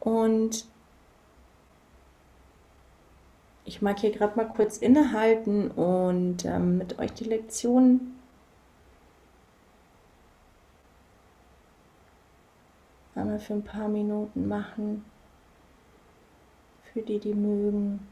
Und 0.00 0.66
ich 3.64 3.80
mag 3.80 4.00
hier 4.00 4.10
gerade 4.10 4.36
mal 4.36 4.44
kurz 4.44 4.76
innehalten 4.76 5.70
und 5.70 6.44
ähm, 6.44 6.76
mit 6.76 6.98
euch 6.98 7.14
die 7.14 7.24
Lektion 7.24 8.15
einmal 13.16 13.38
für 13.38 13.54
ein 13.54 13.64
paar 13.64 13.88
Minuten 13.88 14.48
machen. 14.48 15.04
Für 16.92 17.02
die, 17.02 17.18
die 17.18 17.34
mögen. 17.34 18.06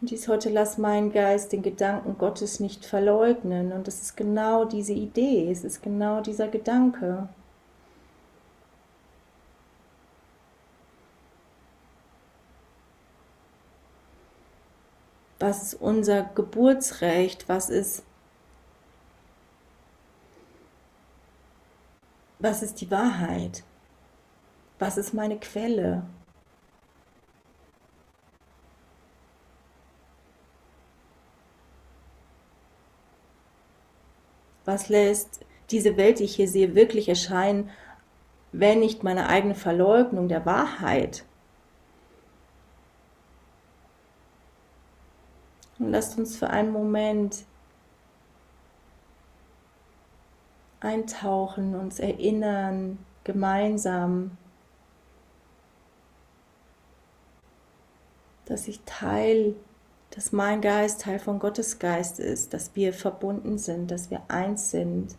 Und 0.00 0.10
dies 0.10 0.28
heute 0.28 0.50
lass 0.50 0.76
meinen 0.76 1.12
Geist 1.12 1.52
den 1.52 1.62
Gedanken 1.62 2.18
Gottes 2.18 2.60
nicht 2.60 2.84
verleugnen. 2.84 3.72
Und 3.72 3.86
das 3.86 4.02
ist 4.02 4.16
genau 4.16 4.64
diese 4.64 4.92
Idee, 4.92 5.50
es 5.50 5.64
ist 5.64 5.82
genau 5.82 6.20
dieser 6.20 6.48
Gedanke. 6.48 7.28
was 15.44 15.62
ist 15.62 15.74
unser 15.74 16.22
Geburtsrecht, 16.22 17.48
was 17.48 17.68
ist, 17.68 18.02
was 22.38 22.62
ist 22.62 22.80
die 22.80 22.90
Wahrheit, 22.90 23.64
was 24.78 24.96
ist 24.96 25.14
meine 25.14 25.38
Quelle. 25.38 26.04
Was 34.64 34.88
lässt 34.88 35.44
diese 35.70 35.96
Welt, 35.96 36.18
die 36.18 36.24
ich 36.24 36.36
hier 36.36 36.48
sehe, 36.48 36.74
wirklich 36.74 37.08
erscheinen, 37.08 37.70
wenn 38.52 38.80
nicht 38.80 39.02
meine 39.02 39.28
eigene 39.28 39.54
Verleugnung 39.54 40.28
der 40.28 40.46
Wahrheit? 40.46 41.24
Und 45.78 45.90
lasst 45.90 46.16
uns 46.18 46.36
für 46.36 46.48
einen 46.48 46.72
Moment 46.72 47.44
eintauchen, 50.84 51.74
uns 51.74 51.98
erinnern, 51.98 52.98
gemeinsam, 53.24 54.36
dass 58.44 58.68
ich 58.68 58.80
Teil, 58.84 59.54
dass 60.10 60.32
mein 60.32 60.60
Geist 60.60 61.00
Teil 61.00 61.18
von 61.18 61.38
Gottes 61.38 61.78
Geist 61.78 62.20
ist, 62.20 62.52
dass 62.52 62.76
wir 62.76 62.92
verbunden 62.92 63.58
sind, 63.58 63.90
dass 63.90 64.10
wir 64.10 64.22
eins 64.28 64.70
sind. 64.70 65.16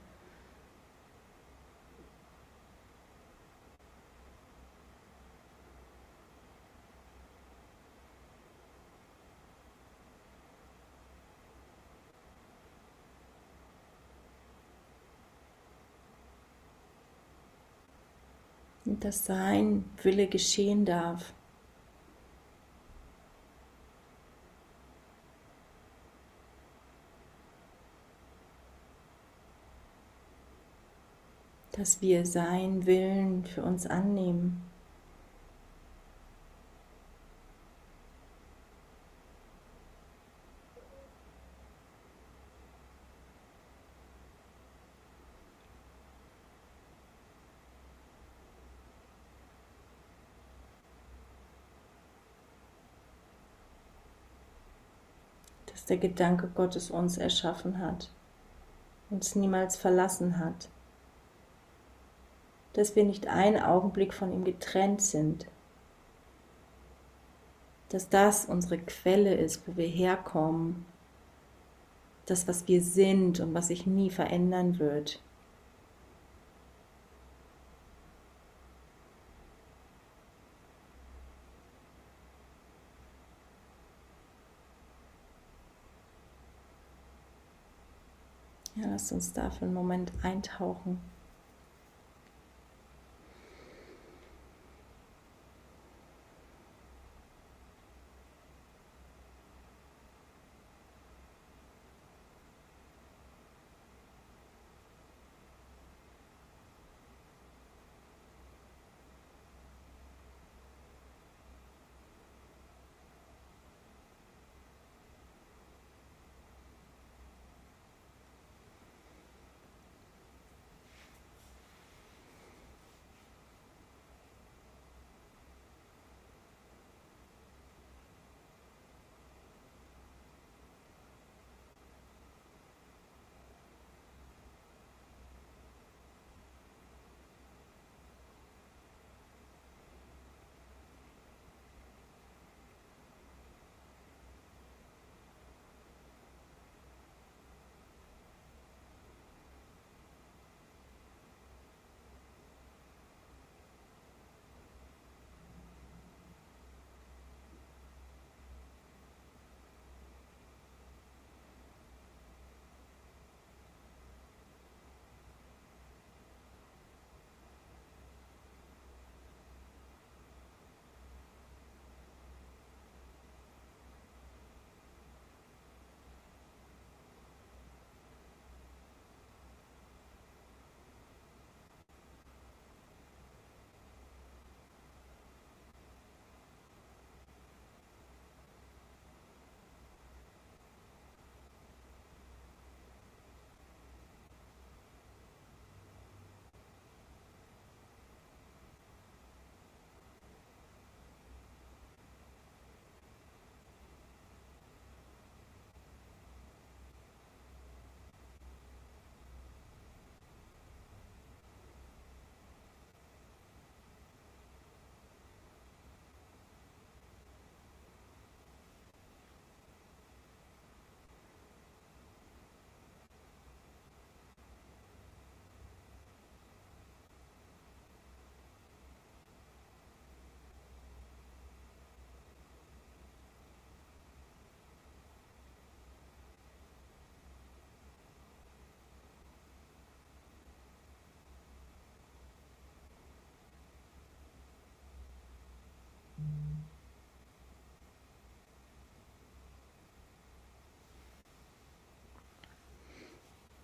dass 19.05 19.23
sein 19.23 19.85
Wille 20.01 20.25
geschehen 20.25 20.83
darf. 20.83 21.31
dass 31.73 32.01
wir 32.01 32.25
sein 32.25 32.85
Willen 32.85 33.43
für 33.43 33.61
uns 33.61 33.85
annehmen. 33.85 34.63
Der 55.89 55.97
Gedanke 55.97 56.47
Gottes 56.53 56.91
uns 56.91 57.17
erschaffen 57.17 57.79
hat, 57.79 58.09
uns 59.09 59.35
niemals 59.35 59.75
verlassen 59.75 60.39
hat, 60.39 60.69
dass 62.73 62.95
wir 62.95 63.03
nicht 63.03 63.27
einen 63.27 63.61
Augenblick 63.61 64.13
von 64.13 64.33
ihm 64.33 64.43
getrennt 64.43 65.01
sind, 65.01 65.45
dass 67.89 68.09
das 68.09 68.45
unsere 68.45 68.79
Quelle 68.79 69.35
ist, 69.35 69.67
wo 69.67 69.77
wir 69.77 69.87
herkommen, 69.87 70.85
das, 72.25 72.47
was 72.47 72.67
wir 72.67 72.81
sind 72.81 73.39
und 73.39 73.53
was 73.53 73.67
sich 73.67 73.85
nie 73.85 74.09
verändern 74.09 74.79
wird. 74.79 75.21
Ja, 88.95 88.97
lasst 88.97 89.11
uns 89.11 89.33
da 89.33 89.49
für 89.49 89.65
einen 89.65 89.73
Moment 89.73 90.13
eintauchen. 90.23 91.01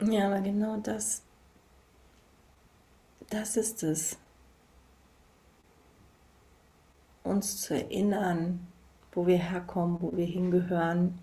Ja, 0.04 0.28
aber 0.28 0.42
genau 0.42 0.78
das, 0.78 1.22
das 3.30 3.56
ist 3.56 3.84
es. 3.84 4.18
Uns 7.24 7.62
zu 7.62 7.76
erinnern, 7.76 8.68
wo 9.12 9.28
wir 9.28 9.38
herkommen, 9.38 10.02
wo 10.02 10.12
wir 10.18 10.26
hingehören. 10.26 11.20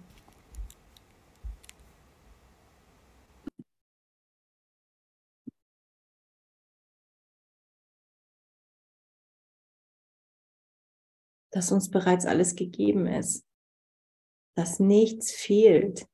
Dass 11.50 11.72
uns 11.72 11.90
bereits 11.90 12.26
alles 12.26 12.54
gegeben 12.54 13.06
ist, 13.08 13.44
dass 14.54 14.78
nichts 14.78 15.32
fehlt, 15.32 16.06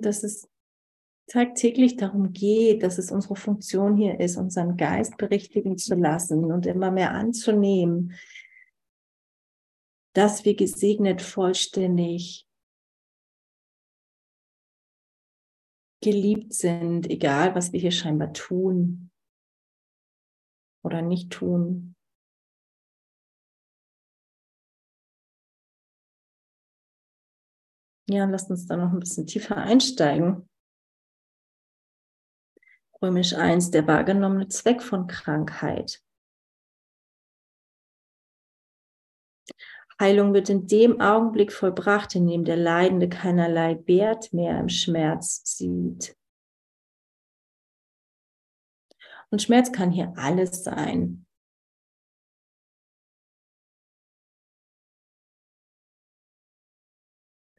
dass 0.00 0.22
es 0.22 0.48
tagtäglich 1.26 1.96
darum 1.96 2.32
geht, 2.32 2.82
dass 2.82 2.98
es 2.98 3.10
unsere 3.10 3.36
Funktion 3.36 3.96
hier 3.96 4.20
ist, 4.20 4.36
unseren 4.36 4.76
Geist 4.76 5.16
berichtigen 5.16 5.78
zu 5.78 5.94
lassen 5.94 6.50
und 6.50 6.66
immer 6.66 6.90
mehr 6.90 7.12
anzunehmen, 7.12 8.14
dass 10.14 10.44
wir 10.44 10.54
gesegnet 10.54 11.22
vollständig 11.22 12.46
geliebt 16.02 16.52
sind, 16.52 17.08
egal 17.08 17.54
was 17.54 17.72
wir 17.72 17.80
hier 17.80 17.92
scheinbar 17.92 18.32
tun 18.32 19.10
oder 20.82 21.00
nicht 21.00 21.30
tun. 21.30 21.94
Ja, 28.08 28.24
lasst 28.24 28.50
uns 28.50 28.66
da 28.66 28.76
noch 28.76 28.92
ein 28.92 29.00
bisschen 29.00 29.26
tiefer 29.26 29.56
einsteigen. 29.56 30.48
Römisch 33.00 33.34
1, 33.34 33.70
der 33.70 33.86
wahrgenommene 33.86 34.48
Zweck 34.48 34.82
von 34.82 35.06
Krankheit. 35.06 36.02
Heilung 40.00 40.34
wird 40.34 40.48
in 40.48 40.66
dem 40.66 41.00
Augenblick 41.00 41.52
vollbracht, 41.52 42.14
in 42.14 42.26
dem 42.26 42.44
der 42.44 42.56
Leidende 42.56 43.08
keinerlei 43.08 43.80
Wert 43.86 44.32
mehr 44.32 44.58
im 44.58 44.68
Schmerz 44.68 45.42
sieht. 45.44 46.16
Und 49.30 49.42
Schmerz 49.42 49.72
kann 49.72 49.90
hier 49.90 50.12
alles 50.16 50.64
sein. 50.64 51.24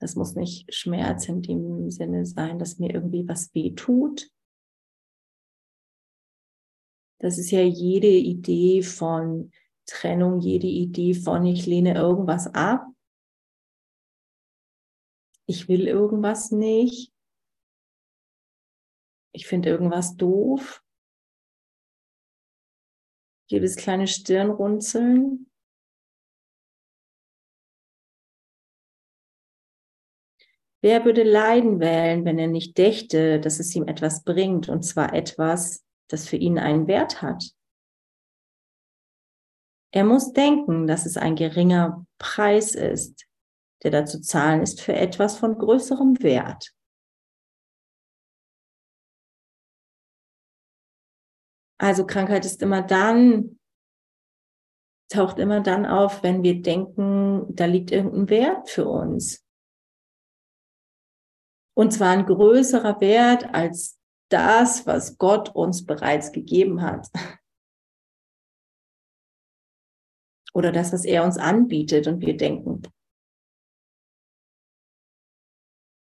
Das 0.04 0.18
muss 0.18 0.36
nicht 0.36 0.74
Schmerz 0.74 1.30
in 1.30 1.42
dem 1.42 1.89
Sinne 1.89 2.26
sein, 2.26 2.60
dass 2.60 2.78
mir 2.78 2.94
irgendwie 2.94 3.26
was 3.26 3.56
weh 3.56 3.72
tut. 3.74 4.30
Das 7.20 7.38
ist 7.38 7.52
ja 7.52 7.62
jede 7.62 8.10
Idee 8.10 8.82
von 8.82 9.54
Trennung, 9.86 10.42
jede 10.42 10.68
Idee 10.68 11.13
von 11.13 11.46
ich 11.46 11.66
lehne 11.68 11.96
irgendwas 11.96 12.54
ab. 12.54 12.86
Ich 15.46 15.70
will 15.70 15.88
irgendwas 15.88 16.52
nicht. 16.52 17.13
Ich 19.32 19.48
finde 19.48 19.70
irgendwas 19.70 20.18
doof 20.18 20.84
jedes 23.48 23.78
kleine 23.78 24.08
Stirnrunzeln. 24.08 25.50
Wer 30.84 31.06
würde 31.06 31.24
Leiden 31.24 31.80
wählen, 31.80 32.26
wenn 32.26 32.38
er 32.38 32.48
nicht 32.48 32.78
dächte, 32.78 33.39
dass 33.39 33.62
es 33.62 33.74
ihm 33.74 33.88
etwas 33.88 34.26
bringt, 34.26 34.67
und 34.67 34.84
zwar 34.84 35.13
etwas, 35.13 35.86
das 36.10 36.28
für 36.28 36.36
ihn 36.36 36.60
einen 36.60 36.88
Wert 36.88 37.22
hat? 37.22 37.52
Er 39.93 40.04
muss 40.04 40.34
denken, 40.34 40.86
dass 40.86 41.06
es 41.06 41.15
ein 41.15 41.38
geringer 41.38 42.06
Preis 42.17 42.76
ist, 42.76 43.26
der 43.84 43.91
da 43.91 44.06
zu 44.06 44.19
zahlen 44.19 44.62
ist 44.62 44.82
für 44.82 44.93
etwas 44.93 45.38
von 45.38 45.58
größerem 45.58 46.22
Wert. 46.22 46.74
Also 51.78 52.06
Krankheit 52.06 52.43
ist 52.43 52.62
immer 52.62 52.82
dann, 52.82 53.58
taucht 55.08 55.39
immer 55.39 55.62
dann 55.62 55.86
auf, 55.86 56.24
wenn 56.24 56.43
wir 56.43 56.62
denken, 56.62 57.56
da 57.56 57.67
liegt 57.67 57.91
irgendein 57.91 58.30
Wert 58.30 58.69
für 58.69 58.89
uns. 58.89 59.42
Und 61.75 61.91
zwar 61.91 62.12
ein 62.12 62.25
größerer 62.25 63.01
Wert 63.01 63.53
als 63.53 63.99
das, 64.29 64.86
was 64.86 65.17
Gott 65.17 65.49
uns 65.55 65.86
bereits 65.86 66.31
gegeben 66.31 66.81
hat. 66.81 67.07
Oder 70.53 70.71
das, 70.71 70.93
was 70.93 71.03
er 71.03 71.23
uns 71.23 71.38
anbietet 71.38 72.07
und 72.07 72.21
wir 72.21 72.38
denken, 72.38 72.83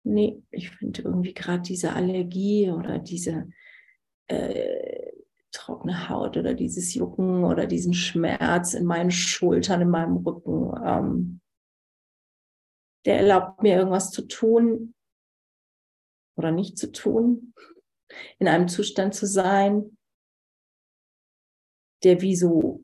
nee, 0.03 0.43
ich 0.51 0.71
finde 0.71 1.03
irgendwie 1.03 1.35
gerade 1.35 1.63
diese 1.63 1.93
Allergie 1.93 2.71
oder 2.71 2.99
diese 2.99 3.51
äh, 4.29 5.13
trockene 5.53 6.09
Haut 6.09 6.39
oder 6.39 6.55
dieses 6.55 6.95
Jucken 6.95 7.45
oder 7.45 7.67
diesen 7.67 7.93
Schmerz 7.93 8.73
in 8.73 8.87
meinen 8.87 9.11
Schultern, 9.11 9.83
in 9.83 9.91
meinem 9.91 10.17
Rücken. 10.19 10.73
Ähm, 10.83 11.41
der 13.05 13.19
erlaubt 13.19 13.63
mir 13.63 13.77
irgendwas 13.77 14.11
zu 14.11 14.23
tun 14.23 14.95
oder 16.41 16.53
nicht 16.53 16.79
zu 16.79 16.91
tun, 16.91 17.53
in 18.39 18.49
einem 18.49 18.67
Zustand 18.67 19.15
zu 19.15 19.27
sein, 19.27 19.97
der 22.03 22.23
wie 22.23 22.35
so, 22.35 22.83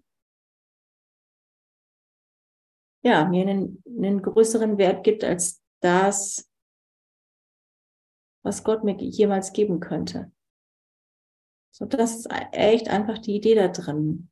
ja, 3.03 3.25
mir 3.25 3.49
einen, 3.49 3.83
einen 3.87 4.21
größeren 4.21 4.77
Wert 4.77 5.05
gibt 5.05 5.25
als 5.25 5.63
das, 5.81 6.51
was 8.45 8.63
Gott 8.63 8.85
mir 8.85 8.95
jemals 8.99 9.55
geben 9.55 9.81
könnte. 9.81 10.31
So, 11.75 11.87
das 11.87 12.17
ist 12.17 12.29
echt 12.53 12.89
einfach 12.89 13.19
die 13.19 13.37
Idee 13.37 13.55
da 13.55 13.69
drin. 13.69 14.31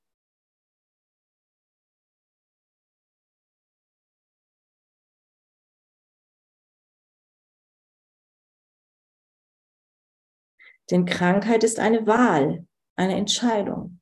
Denn 10.91 11.07
Krankheit 11.07 11.65
ist 11.65 11.79
eine 11.79 12.07
Wahl, 12.07 12.67
eine 12.97 13.17
Entscheidung. 13.17 14.01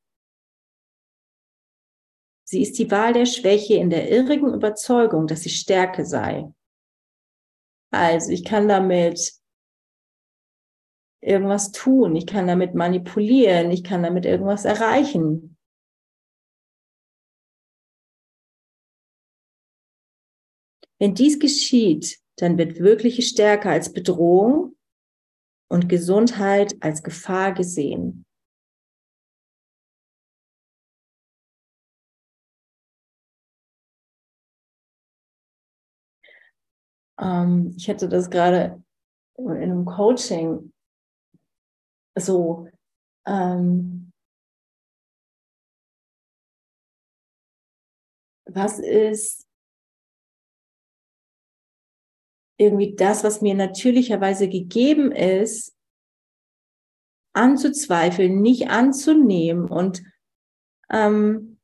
Sie 2.45 2.61
ist 2.61 2.79
die 2.79 2.91
Wahl 2.91 3.13
der 3.13 3.27
Schwäche 3.27 3.75
in 3.75 3.89
der 3.89 4.11
irrigen 4.11 4.53
Überzeugung, 4.53 5.27
dass 5.27 5.43
sie 5.43 5.51
Stärke 5.51 6.05
sei. 6.05 6.53
Also 7.91 8.31
ich 8.31 8.45
kann 8.45 8.69
damit 8.69 9.33
irgendwas 11.21 11.73
tun, 11.73 12.17
ich 12.17 12.27
kann 12.27 12.47
damit 12.47 12.75
manipulieren, 12.75 13.71
ich 13.71 13.85
kann 13.85 14.03
damit 14.03 14.27
irgendwas 14.27 14.65
erreichen. 14.65 15.57
Wenn 20.99 21.15
dies 21.15 21.39
geschieht, 21.39 22.21
dann 22.37 22.59
wird 22.59 22.81
wirkliche 22.81 23.23
Stärke 23.23 23.71
als 23.71 23.93
Bedrohung 23.93 24.77
und 25.73 25.89
Gesundheit 25.89 26.75
als 26.81 27.03
Gefahr 27.03 27.53
gesehen. 27.55 28.27
Ähm, 37.19 37.75
ich 37.79 37.89
hatte 37.89 38.07
das 38.07 38.29
gerade 38.29 38.85
in 39.39 39.49
einem 39.51 39.87
Coaching 39.87 40.75
so 42.19 42.69
ähm, 43.27 44.13
was 48.45 48.79
ist 48.79 49.49
irgendwie 52.63 52.95
das, 52.95 53.25
was 53.25 53.41
mir 53.41 53.55
natürlicherweise 53.55 54.49
gegeben 54.49 55.13
ist, 55.13 55.75
anzuzweifeln, 57.35 58.41
nicht 58.41 58.69
anzunehmen. 58.69 59.69
Und 59.69 60.03
ähm, 60.91 61.59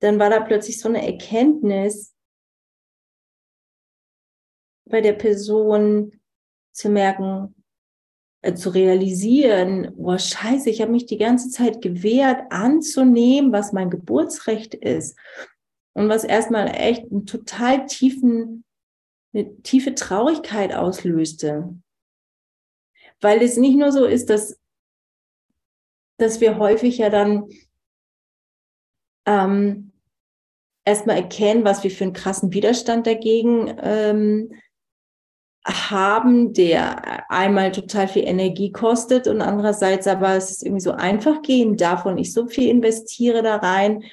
dann 0.00 0.18
war 0.18 0.30
da 0.30 0.40
plötzlich 0.40 0.80
so 0.80 0.88
eine 0.88 1.04
Erkenntnis 1.04 2.14
bei 4.86 5.00
der 5.00 5.12
Person 5.12 6.20
zu 6.72 6.88
merken, 6.88 7.54
äh, 8.42 8.54
zu 8.54 8.70
realisieren, 8.70 9.94
boah, 9.96 10.18
scheiße, 10.18 10.70
ich 10.70 10.80
habe 10.80 10.92
mich 10.92 11.06
die 11.06 11.18
ganze 11.18 11.50
Zeit 11.50 11.82
gewehrt, 11.82 12.50
anzunehmen, 12.50 13.52
was 13.52 13.72
mein 13.72 13.90
Geburtsrecht 13.90 14.74
ist. 14.74 15.18
Und 15.92 16.08
was 16.08 16.24
erstmal 16.24 16.68
echt 16.68 17.10
einen 17.10 17.26
total 17.26 17.86
tiefen, 17.86 18.64
eine 19.32 19.56
tiefe 19.62 19.94
Traurigkeit 19.94 20.74
auslöste. 20.74 21.74
Weil 23.20 23.42
es 23.42 23.56
nicht 23.56 23.76
nur 23.76 23.92
so 23.92 24.04
ist, 24.04 24.30
dass, 24.30 24.58
dass 26.18 26.40
wir 26.40 26.58
häufig 26.58 26.98
ja 26.98 27.10
dann 27.10 27.48
ähm, 29.26 29.92
erstmal 30.84 31.16
erkennen, 31.16 31.64
was 31.64 31.84
wir 31.84 31.90
für 31.90 32.04
einen 32.04 32.12
krassen 32.12 32.52
Widerstand 32.52 33.06
dagegen 33.06 33.76
ähm, 33.82 34.52
haben, 35.66 36.54
der 36.54 37.30
einmal 37.30 37.70
total 37.70 38.08
viel 38.08 38.24
Energie 38.24 38.72
kostet 38.72 39.28
und 39.28 39.42
andererseits 39.42 40.06
aber 40.06 40.34
es 40.34 40.50
ist 40.50 40.62
irgendwie 40.62 40.80
so 40.80 40.92
einfach 40.92 41.42
gehen 41.42 41.76
davon, 41.76 42.16
ich 42.16 42.32
so 42.32 42.46
viel 42.46 42.68
investiere 42.70 43.42
da 43.42 43.56
rein, 43.56 44.04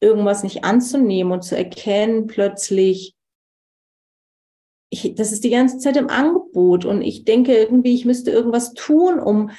irgendwas 0.00 0.44
nicht 0.44 0.64
anzunehmen 0.64 1.32
und 1.32 1.42
zu 1.42 1.56
erkennen 1.56 2.28
plötzlich, 2.28 3.15
ich, 5.04 5.14
das 5.14 5.32
ist 5.32 5.44
die 5.44 5.50
ganze 5.50 5.78
Zeit 5.78 5.96
im 5.96 6.08
Angebot 6.08 6.84
und 6.84 7.02
ich 7.02 7.24
denke 7.24 7.54
irgendwie, 7.54 7.94
ich 7.94 8.04
müsste 8.04 8.30
irgendwas 8.30 8.74
tun, 8.74 9.18
um 9.18 9.50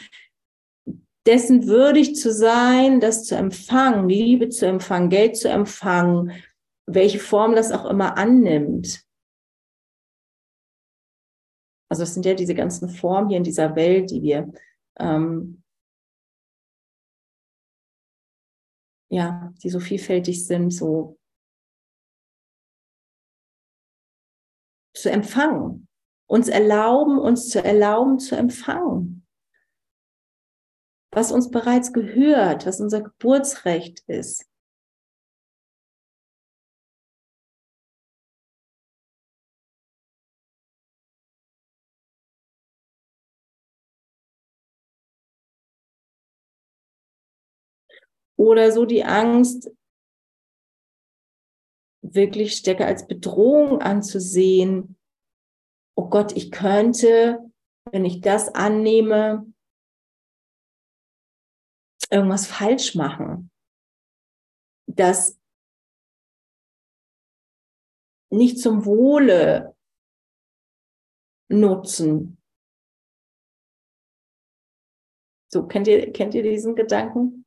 dessen 1.26 1.68
würdig 1.68 2.16
zu 2.16 2.32
sein, 2.32 3.00
das 3.00 3.26
zu 3.26 3.36
empfangen, 3.36 4.08
Liebe 4.10 4.50
zu 4.50 4.66
empfangen, 4.66 5.10
Geld 5.10 5.38
zu 5.38 5.50
empfangen, 5.50 6.32
welche 6.86 7.20
Form 7.20 7.56
das 7.56 7.72
auch 7.72 7.86
immer 7.86 8.18
annimmt. 8.18 9.04
Also 11.90 12.04
es 12.04 12.14
sind 12.14 12.26
ja 12.26 12.34
diese 12.34 12.56
ganzen 12.56 12.90
Formen 12.90 13.30
hier 13.30 13.38
in 13.38 13.44
dieser 13.44 13.76
Welt, 13.76 14.12
die 14.12 14.22
wir 14.22 14.52
ähm, 15.00 15.64
ja, 19.10 19.54
die 19.64 19.70
so 19.70 19.80
vielfältig 19.80 20.46
sind, 20.46 20.72
so 20.72 21.17
zu 25.02 25.10
empfangen. 25.10 25.88
Uns 26.28 26.50
erlauben, 26.50 27.18
uns 27.20 27.50
zu 27.50 27.64
erlauben, 27.64 28.20
zu 28.20 28.36
empfangen. 28.36 29.26
Was 31.12 31.32
uns 31.32 31.50
bereits 31.50 31.94
gehört, 31.94 32.66
was 32.66 32.82
unser 32.82 33.02
Geburtsrecht 33.02 34.04
ist. 34.08 34.46
Oder 48.36 48.72
so 48.72 48.86
die 48.86 49.04
Angst, 49.04 49.72
wirklich 52.14 52.56
stärker 52.56 52.86
als 52.86 53.08
Bedrohung 53.08 53.82
anzusehen. 53.82 54.98
Oh 55.96 56.10
Gott, 56.10 56.36
ich 56.36 56.52
könnte, 56.52 57.40
wenn 57.92 58.06
ich 58.06 58.22
das 58.22 58.54
annehme, 58.54 59.52
irgendwas 62.10 62.48
falsch 62.48 62.96
machen. 62.96 63.52
Das 64.88 65.40
nicht 68.30 68.60
zum 68.60 68.86
Wohle 68.86 69.76
nutzen. 71.50 72.38
So, 75.50 75.66
kennt 75.66 75.88
ihr, 75.88 76.12
kennt 76.12 76.34
ihr 76.34 76.44
diesen 76.44 76.76
Gedanken? 76.76 77.47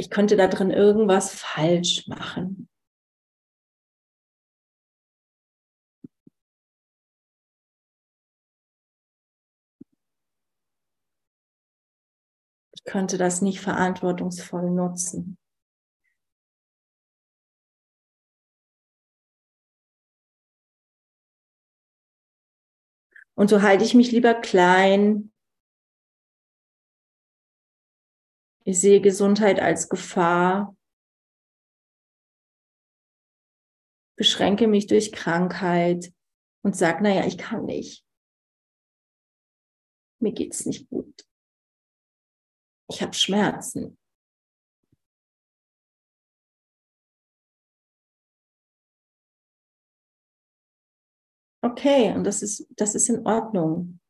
Ich 0.00 0.08
könnte 0.08 0.38
da 0.38 0.46
drin 0.46 0.70
irgendwas 0.70 1.34
falsch 1.34 2.08
machen. 2.08 2.70
Ich 12.72 12.84
könnte 12.84 13.18
das 13.18 13.42
nicht 13.42 13.60
verantwortungsvoll 13.60 14.70
nutzen. 14.70 15.36
Und 23.34 23.50
so 23.50 23.60
halte 23.60 23.84
ich 23.84 23.92
mich 23.92 24.12
lieber 24.12 24.32
klein. 24.32 25.30
Ich 28.64 28.78
sehe 28.78 29.00
Gesundheit 29.00 29.58
als 29.58 29.88
Gefahr. 29.88 30.76
Beschränke 34.16 34.68
mich 34.68 34.86
durch 34.86 35.12
Krankheit 35.12 36.12
und 36.62 36.76
sage, 36.76 37.02
naja, 37.02 37.26
ich 37.26 37.38
kann 37.38 37.64
nicht. 37.64 38.04
Mir 40.20 40.32
geht's 40.32 40.66
nicht 40.66 40.90
gut. 40.90 41.26
Ich 42.90 43.00
habe 43.00 43.14
Schmerzen. 43.14 43.96
Okay, 51.62 52.12
und 52.14 52.24
das 52.24 52.42
ist, 52.42 52.66
das 52.76 52.94
ist 52.94 53.08
in 53.08 53.26
Ordnung. 53.26 54.00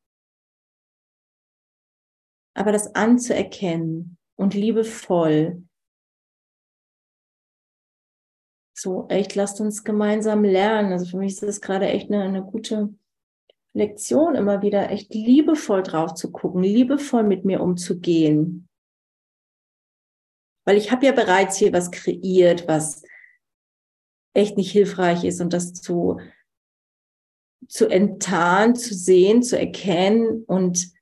Aber 2.54 2.72
das 2.72 2.94
anzuerkennen 2.94 4.19
und 4.40 4.54
liebevoll, 4.54 5.62
so 8.74 9.06
echt, 9.08 9.34
lasst 9.34 9.60
uns 9.60 9.84
gemeinsam 9.84 10.42
lernen. 10.44 10.92
Also 10.92 11.04
für 11.04 11.18
mich 11.18 11.32
ist 11.32 11.42
das 11.42 11.60
gerade 11.60 11.86
echt 11.86 12.10
eine, 12.10 12.22
eine 12.22 12.42
gute 12.42 12.94
Lektion, 13.74 14.34
immer 14.34 14.62
wieder 14.62 14.90
echt 14.90 15.12
liebevoll 15.12 15.82
drauf 15.82 16.14
zu 16.14 16.32
gucken, 16.32 16.62
liebevoll 16.62 17.22
mit 17.22 17.44
mir 17.44 17.60
umzugehen. 17.60 18.66
Weil 20.64 20.78
ich 20.78 20.90
habe 20.90 21.04
ja 21.04 21.12
bereits 21.12 21.58
hier 21.58 21.72
was 21.74 21.90
kreiert, 21.90 22.66
was 22.66 23.02
echt 24.34 24.56
nicht 24.56 24.72
hilfreich 24.72 25.24
ist 25.24 25.40
und 25.40 25.52
das 25.52 25.74
zu 25.74 26.18
zu 27.68 27.88
enttarnen, 27.88 28.74
zu 28.74 28.94
sehen, 28.94 29.42
zu 29.42 29.58
erkennen. 29.58 30.44
Und 30.44 30.92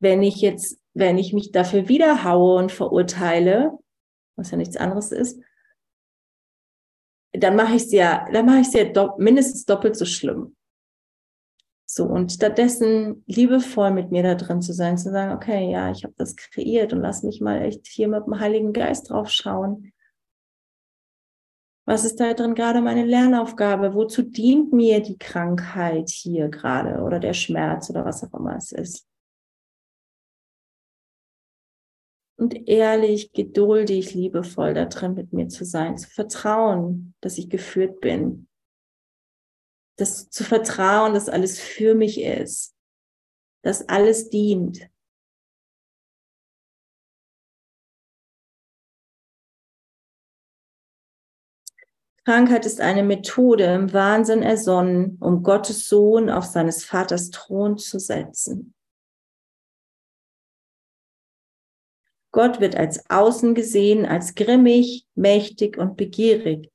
wenn 0.00 0.22
ich 0.22 0.36
jetzt, 0.36 0.78
wenn 0.96 1.18
ich 1.18 1.32
mich 1.32 1.52
dafür 1.52 1.88
wiederhaue 1.88 2.58
und 2.58 2.72
verurteile, 2.72 3.78
was 4.36 4.50
ja 4.50 4.56
nichts 4.56 4.76
anderes 4.76 5.12
ist, 5.12 5.40
dann 7.32 7.56
mache 7.56 7.76
ich 7.76 7.82
es 7.82 7.92
ja, 7.92 8.26
dann 8.32 8.46
mache 8.46 8.60
ich 8.60 8.68
es 8.68 8.72
ja 8.72 8.84
do 8.84 9.14
mindestens 9.18 9.64
doppelt 9.64 9.96
so 9.96 10.04
schlimm. 10.04 10.56
So, 11.88 12.04
und 12.04 12.32
stattdessen 12.32 13.22
liebevoll 13.26 13.92
mit 13.92 14.10
mir 14.10 14.22
da 14.22 14.34
drin 14.34 14.60
zu 14.60 14.72
sein, 14.72 14.98
zu 14.98 15.10
sagen, 15.10 15.32
okay, 15.32 15.70
ja, 15.70 15.90
ich 15.90 16.02
habe 16.02 16.14
das 16.16 16.34
kreiert 16.34 16.92
und 16.92 17.00
lass 17.00 17.22
mich 17.22 17.40
mal 17.40 17.62
echt 17.62 17.86
hier 17.86 18.08
mit 18.08 18.26
dem 18.26 18.40
Heiligen 18.40 18.72
Geist 18.72 19.10
drauf 19.10 19.30
schauen 19.30 19.92
was 21.86 22.04
ist 22.04 22.18
da 22.18 22.34
drin 22.34 22.56
gerade 22.56 22.82
meine 22.82 23.04
Lernaufgabe? 23.04 23.94
Wozu 23.94 24.22
dient 24.22 24.72
mir 24.72 25.00
die 25.00 25.18
Krankheit 25.18 26.10
hier 26.10 26.48
gerade 26.48 27.00
oder 27.02 27.20
der 27.20 27.32
Schmerz 27.32 27.88
oder 27.90 28.04
was 28.04 28.24
auch 28.24 28.38
immer 28.38 28.56
es 28.56 28.72
ist? 28.72 29.06
Und 32.38 32.68
ehrlich, 32.68 33.32
geduldig, 33.32 34.12
liebevoll 34.12 34.74
da 34.74 34.84
drin 34.84 35.14
mit 35.14 35.32
mir 35.32 35.48
zu 35.48 35.64
sein, 35.64 35.96
zu 35.96 36.08
vertrauen, 36.10 37.14
dass 37.20 37.38
ich 37.38 37.48
geführt 37.48 38.00
bin. 38.00 38.46
Das 39.96 40.28
zu 40.28 40.44
vertrauen, 40.44 41.14
dass 41.14 41.30
alles 41.30 41.58
für 41.58 41.94
mich 41.94 42.20
ist, 42.20 42.76
dass 43.62 43.88
alles 43.88 44.28
dient. 44.28 44.90
Krankheit 52.26 52.66
ist 52.66 52.80
eine 52.80 53.04
Methode 53.04 53.64
im 53.72 53.92
Wahnsinn 53.92 54.42
ersonnen, 54.42 55.16
um 55.20 55.42
Gottes 55.44 55.88
Sohn 55.88 56.28
auf 56.28 56.44
seines 56.44 56.84
Vaters 56.84 57.30
Thron 57.30 57.78
zu 57.78 58.00
setzen. 58.00 58.75
Gott 62.36 62.60
wird 62.60 62.76
als 62.76 63.08
außen 63.08 63.54
gesehen, 63.54 64.04
als 64.04 64.34
grimmig, 64.34 65.06
mächtig 65.14 65.78
und 65.78 65.96
begierig, 65.96 66.70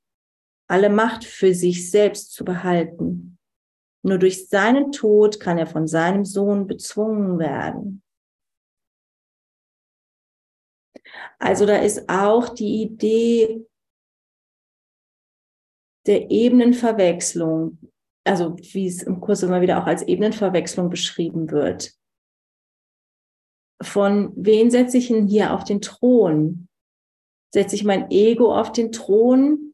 alle 0.68 0.90
Macht 0.90 1.24
für 1.24 1.54
sich 1.54 1.88
selbst 1.88 2.32
zu 2.32 2.44
behalten. 2.44 3.38
Nur 4.04 4.18
durch 4.18 4.48
seinen 4.48 4.90
Tod 4.90 5.38
kann 5.38 5.58
er 5.58 5.68
von 5.68 5.86
seinem 5.86 6.24
Sohn 6.24 6.66
bezwungen 6.66 7.38
werden. 7.38 8.02
Also 11.38 11.64
da 11.64 11.76
ist 11.76 12.08
auch 12.08 12.48
die 12.48 12.82
Idee, 12.82 13.64
der 16.06 16.28
Ebenenverwechslung, 16.28 17.78
also 18.24 18.56
wie 18.58 18.88
es 18.88 19.04
im 19.04 19.20
Kurs 19.20 19.44
immer 19.44 19.60
wieder 19.60 19.80
auch 19.80 19.86
als 19.86 20.02
Ebenenverwechslung 20.02 20.90
beschrieben 20.90 21.52
wird. 21.52 21.94
Von 23.82 24.32
wen 24.36 24.70
setze 24.70 24.98
ich 24.98 25.10
ihn 25.10 25.26
hier 25.26 25.52
auf 25.52 25.64
den 25.64 25.80
Thron? 25.80 26.68
Setze 27.52 27.74
ich 27.74 27.84
mein 27.84 28.10
Ego 28.10 28.54
auf 28.54 28.72
den 28.72 28.92
Thron 28.92 29.72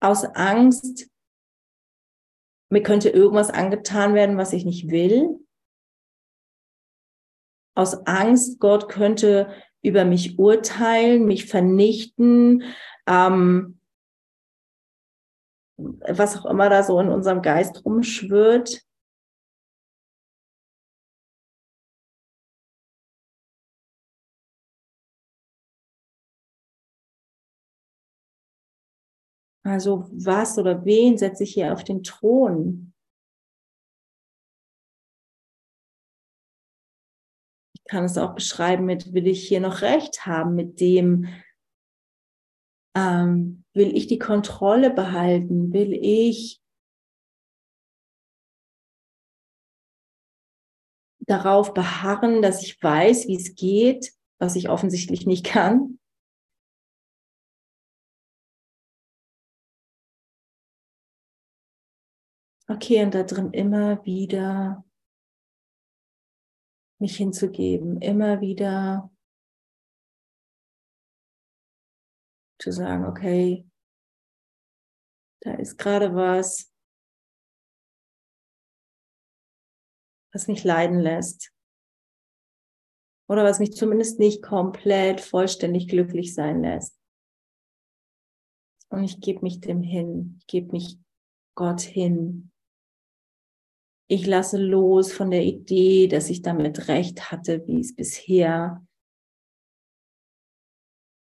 aus 0.00 0.24
Angst, 0.24 1.10
mir 2.70 2.82
könnte 2.82 3.10
irgendwas 3.10 3.50
angetan 3.50 4.14
werden, 4.14 4.36
was 4.36 4.52
ich 4.52 4.64
nicht 4.64 4.90
will? 4.90 5.40
Aus 7.76 8.06
Angst, 8.06 8.58
Gott 8.60 8.88
könnte 8.88 9.52
über 9.82 10.04
mich 10.04 10.38
urteilen, 10.38 11.26
mich 11.26 11.46
vernichten, 11.46 12.64
ähm, 13.06 13.80
was 15.76 16.38
auch 16.38 16.46
immer 16.46 16.70
da 16.70 16.82
so 16.82 16.98
in 17.00 17.08
unserem 17.08 17.42
Geist 17.42 17.84
rumschwirrt. 17.84 18.85
Also 29.66 30.08
was 30.12 30.58
oder 30.58 30.84
wen 30.84 31.18
setze 31.18 31.42
ich 31.42 31.54
hier 31.54 31.72
auf 31.72 31.82
den 31.82 32.02
Thron? 32.02 32.92
kann 37.88 38.04
es 38.04 38.18
auch 38.18 38.34
beschreiben 38.34 38.84
mit, 38.84 39.12
will 39.12 39.26
ich 39.28 39.46
hier 39.46 39.60
noch 39.60 39.80
recht 39.82 40.26
haben 40.26 40.54
mit 40.54 40.80
dem, 40.80 41.28
ähm, 42.96 43.64
will 43.74 43.96
ich 43.96 44.08
die 44.08 44.18
Kontrolle 44.18 44.90
behalten, 44.90 45.72
will 45.72 45.92
ich 45.92 46.60
darauf 51.20 51.74
beharren, 51.74 52.42
dass 52.42 52.62
ich 52.62 52.82
weiß, 52.82 53.28
wie 53.28 53.36
es 53.36 53.54
geht, 53.54 54.12
was 54.38 54.56
ich 54.56 54.68
offensichtlich 54.68 55.26
nicht 55.26 55.46
kann. 55.46 55.98
Okay, 62.68 63.04
und 63.04 63.14
da 63.14 63.22
drin 63.22 63.52
immer 63.52 64.04
wieder 64.04 64.84
mich 66.98 67.16
hinzugeben, 67.16 68.00
immer 68.00 68.40
wieder 68.40 69.10
zu 72.58 72.72
sagen, 72.72 73.04
okay, 73.04 73.68
da 75.42 75.54
ist 75.54 75.78
gerade 75.78 76.14
was, 76.14 76.72
was 80.32 80.48
mich 80.48 80.64
leiden 80.64 80.98
lässt. 80.98 81.52
Oder 83.28 83.44
was 83.44 83.58
mich 83.58 83.72
zumindest 83.72 84.18
nicht 84.18 84.42
komplett 84.42 85.20
vollständig 85.20 85.88
glücklich 85.88 86.34
sein 86.34 86.62
lässt. 86.62 86.98
Und 88.88 89.04
ich 89.04 89.20
gebe 89.20 89.42
mich 89.42 89.60
dem 89.60 89.82
hin. 89.82 90.36
Ich 90.40 90.46
gebe 90.46 90.72
mich 90.72 90.98
Gott 91.54 91.80
hin. 91.80 92.52
Ich 94.08 94.26
lasse 94.26 94.58
los 94.58 95.12
von 95.12 95.30
der 95.30 95.42
Idee, 95.42 96.06
dass 96.06 96.30
ich 96.30 96.42
damit 96.42 96.88
recht 96.88 97.32
hatte, 97.32 97.66
wie 97.66 97.80
es 97.80 97.94
bisher, 97.94 98.86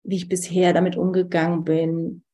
wie 0.03 0.17
ich 0.17 0.29
bisher 0.29 0.73
damit 0.73 0.97
umgegangen 0.97 1.63
bin, 1.63 2.25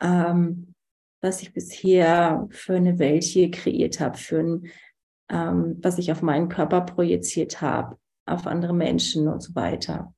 ähm, 0.00 0.74
was 1.20 1.42
ich 1.42 1.52
bisher 1.52 2.46
für 2.50 2.76
eine 2.76 2.98
Welt 2.98 3.24
hier 3.24 3.50
kreiert 3.50 4.00
habe, 4.00 4.16
für 4.16 4.38
ein, 4.38 4.70
ähm, 5.28 5.78
was 5.82 5.98
ich 5.98 6.10
auf 6.10 6.22
meinen 6.22 6.48
Körper 6.48 6.80
projiziert 6.80 7.60
habe, 7.60 7.98
auf 8.26 8.46
andere 8.46 8.72
Menschen 8.72 9.28
und 9.28 9.42
so 9.42 9.54
weiter. 9.54 10.13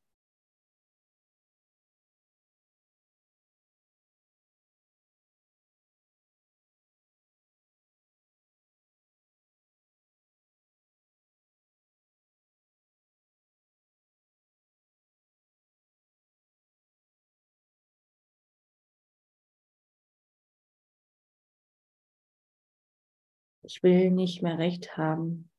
Ich 23.69 23.83
will 23.83 24.13
nicht 24.13 24.43
mehr 24.43 24.59
recht 24.59 24.97
haben. 24.97 25.51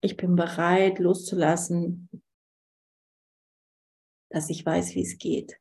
Ich 0.00 0.16
bin 0.16 0.34
bereit 0.34 0.98
loszulassen, 0.98 2.08
dass 4.28 4.50
ich 4.50 4.66
weiß, 4.66 4.96
wie 4.96 5.02
es 5.02 5.18
geht. 5.18 5.60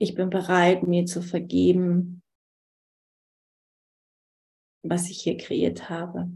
Ich 0.00 0.14
bin 0.14 0.30
bereit, 0.30 0.84
mir 0.84 1.06
zu 1.06 1.22
vergeben, 1.22 2.22
was 4.84 5.10
ich 5.10 5.20
hier 5.22 5.36
kreiert 5.36 5.90
habe. 5.90 6.30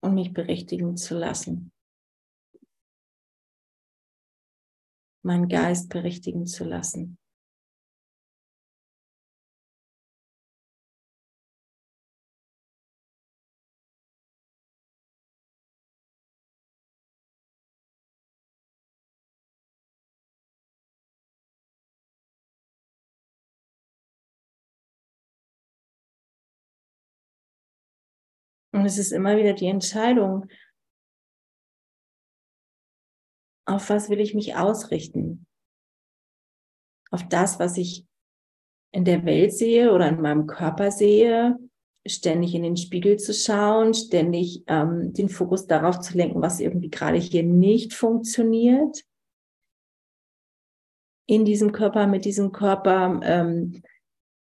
Und 0.00 0.14
mich 0.14 0.32
berichtigen 0.32 0.96
zu 0.96 1.18
lassen. 1.18 1.72
Meinen 5.22 5.48
Geist 5.48 5.90
berichtigen 5.90 6.46
zu 6.46 6.64
lassen. 6.64 7.18
Und 28.74 28.86
es 28.86 28.98
ist 28.98 29.12
immer 29.12 29.36
wieder 29.36 29.52
die 29.52 29.68
Entscheidung, 29.68 30.48
auf 33.66 33.88
was 33.88 34.10
will 34.10 34.18
ich 34.18 34.34
mich 34.34 34.56
ausrichten? 34.56 35.46
Auf 37.12 37.22
das, 37.28 37.60
was 37.60 37.76
ich 37.76 38.04
in 38.90 39.04
der 39.04 39.24
Welt 39.24 39.54
sehe 39.54 39.92
oder 39.92 40.08
in 40.08 40.20
meinem 40.20 40.48
Körper 40.48 40.90
sehe, 40.90 41.56
ständig 42.04 42.56
in 42.56 42.64
den 42.64 42.76
Spiegel 42.76 43.16
zu 43.16 43.32
schauen, 43.32 43.94
ständig 43.94 44.64
ähm, 44.66 45.12
den 45.12 45.28
Fokus 45.28 45.68
darauf 45.68 46.00
zu 46.00 46.16
lenken, 46.18 46.42
was 46.42 46.58
irgendwie 46.58 46.90
gerade 46.90 47.18
hier 47.18 47.44
nicht 47.44 47.94
funktioniert. 47.94 49.04
In 51.26 51.44
diesem 51.44 51.70
Körper, 51.70 52.08
mit 52.08 52.24
diesem 52.24 52.50
Körper, 52.50 53.20
ähm, 53.22 53.82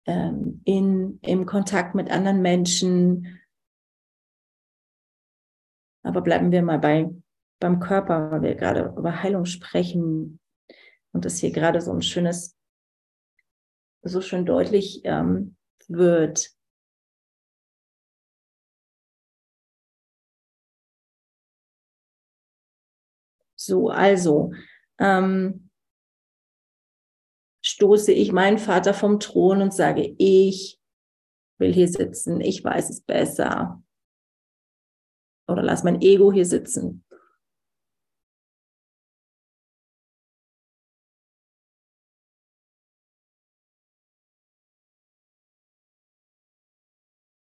ähm, 0.05 0.61
in, 0.63 1.19
im 1.23 1.47
Kontakt 1.47 1.95
mit 1.95 2.11
anderen 2.11 2.43
Menschen, 2.43 3.40
aber 6.03 6.21
bleiben 6.21 6.51
wir 6.51 6.61
mal 6.61 6.79
bei, 6.79 7.09
beim 7.59 7.79
Körper, 7.79 8.31
weil 8.31 8.41
wir 8.41 8.55
gerade 8.55 8.93
über 8.97 9.21
Heilung 9.21 9.45
sprechen 9.45 10.39
und 11.11 11.25
das 11.25 11.37
hier 11.37 11.51
gerade 11.51 11.81
so 11.81 11.91
ein 11.91 12.01
schönes, 12.01 12.57
so 14.03 14.21
schön 14.21 14.45
deutlich 14.45 15.01
ähm, 15.03 15.55
wird. 15.87 16.51
So, 23.55 23.89
also 23.89 24.53
ähm, 24.97 25.69
stoße 27.63 28.11
ich 28.11 28.31
meinen 28.31 28.57
Vater 28.57 28.95
vom 28.95 29.19
Thron 29.19 29.61
und 29.61 29.71
sage, 29.71 30.15
ich 30.17 30.79
will 31.59 31.71
hier 31.71 31.87
sitzen, 31.87 32.41
ich 32.41 32.63
weiß 32.63 32.89
es 32.89 33.01
besser 33.01 33.83
oder 35.51 35.63
lass 35.63 35.83
mein 35.83 36.01
Ego 36.01 36.31
hier 36.31 36.45
sitzen. 36.45 37.03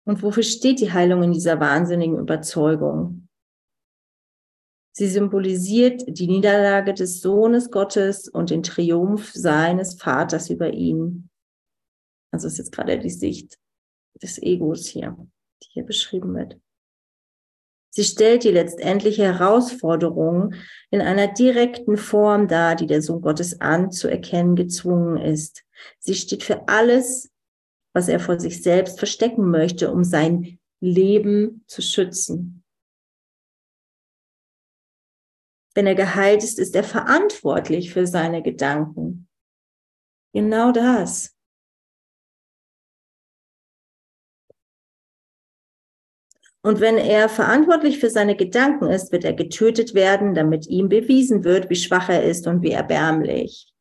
Und 0.09 0.23
wofür 0.23 0.43
steht 0.43 0.81
die 0.81 0.91
Heilung 0.91 1.23
in 1.23 1.33
dieser 1.33 1.61
wahnsinnigen 1.61 2.19
Überzeugung? 2.19 3.29
Sie 4.99 5.07
symbolisiert 5.07 6.03
die 6.09 6.27
Niederlage 6.27 6.95
des 6.95 7.21
Sohnes 7.21 7.71
Gottes 7.71 8.27
und 8.27 8.49
den 8.49 8.63
Triumph 8.63 9.31
seines 9.35 10.01
Vaters 10.01 10.49
über 10.49 10.73
ihn. 10.73 11.29
Also 12.33 12.47
ist 12.47 12.57
jetzt 12.57 12.73
gerade 12.73 12.99
die 12.99 13.11
Sicht 13.11 13.59
des 14.23 14.43
Egos 14.43 14.87
hier, 14.87 15.15
die 15.63 15.69
hier 15.73 15.85
beschrieben 15.85 16.35
wird. 16.35 16.59
Sie 17.91 18.05
stellt 18.05 18.45
die 18.45 18.51
letztendliche 18.51 19.25
Herausforderung 19.25 20.55
in 20.91 21.01
einer 21.01 21.29
direkten 21.29 21.97
Form 21.97 22.47
dar, 22.47 22.77
die 22.77 22.87
der 22.87 23.03
Sohn 23.03 23.23
Gottes 23.23 23.61
anzuerkennen 23.61 24.57
gezwungen 24.57 25.17
ist. 25.17 25.65
Sie 25.99 26.15
steht 26.15 26.43
für 26.43 26.69
alles, 26.69 27.31
was 27.95 28.09
er 28.09 28.21
vor 28.21 28.39
sich 28.39 28.63
selbst 28.63 28.99
verstecken 28.99 29.51
möchte, 29.51 29.91
um 29.91 30.05
sein 30.05 30.59
Leben 30.81 31.65
zu 31.67 31.83
schützen. 31.83 32.63
Wenn 35.75 35.87
er 35.87 35.95
geheilt 35.95 36.43
ist, 36.43 36.59
ist 36.59 36.75
er 36.75 36.85
verantwortlich 36.85 37.93
für 37.93 38.07
seine 38.07 38.43
Gedanken. 38.43 39.29
Genau 40.33 40.73
das. 40.73 41.38
Und 46.63 46.81
wenn 46.81 46.99
er 46.99 47.29
verantwortlich 47.29 47.99
für 47.99 48.11
seine 48.11 48.37
Gedanken 48.37 48.87
ist, 48.89 49.13
wird 49.13 49.25
er 49.25 49.33
getötet 49.33 49.95
werden, 49.95 50.35
damit 50.35 50.67
ihm 50.67 50.89
bewiesen 50.89 51.45
wird, 51.45 51.71
wie 51.71 51.77
schwach 51.77 52.09
er 52.09 52.25
ist 52.25 52.47
und 52.47 52.63
wie 52.63 52.73
erbärmlich. 52.73 53.73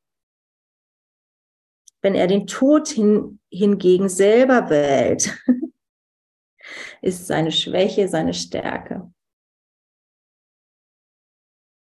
Wenn 2.01 2.13
er 2.13 2.27
den 2.27 2.45
Tod 2.45 2.87
hin, 2.87 3.39
hingegen 3.49 4.09
selber 4.09 4.69
wählt, 4.69 5.35
ist 7.01 7.25
seine 7.25 7.51
Schwäche 7.51 8.07
seine 8.07 8.33
Stärke. 8.33 9.11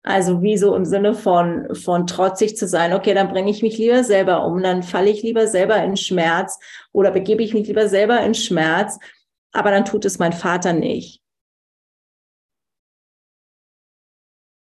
Also 0.04 0.40
wie 0.40 0.56
so 0.56 0.76
im 0.76 0.84
Sinne 0.84 1.14
von, 1.14 1.74
von 1.74 2.06
trotzig 2.06 2.56
zu 2.56 2.68
sein, 2.68 2.92
okay, 2.92 3.12
dann 3.12 3.28
bringe 3.28 3.50
ich 3.50 3.60
mich 3.60 3.76
lieber 3.76 4.04
selber 4.04 4.44
um, 4.44 4.62
dann 4.62 4.84
falle 4.84 5.10
ich 5.10 5.24
lieber 5.24 5.48
selber 5.48 5.82
in 5.82 5.96
Schmerz 5.96 6.60
oder 6.92 7.10
begebe 7.10 7.42
ich 7.42 7.54
mich 7.54 7.66
lieber 7.66 7.88
selber 7.88 8.20
in 8.20 8.34
Schmerz, 8.34 9.00
aber 9.56 9.70
dann 9.70 9.84
tut 9.84 10.04
es 10.04 10.18
mein 10.18 10.32
Vater 10.32 10.72
nicht. 10.72 11.22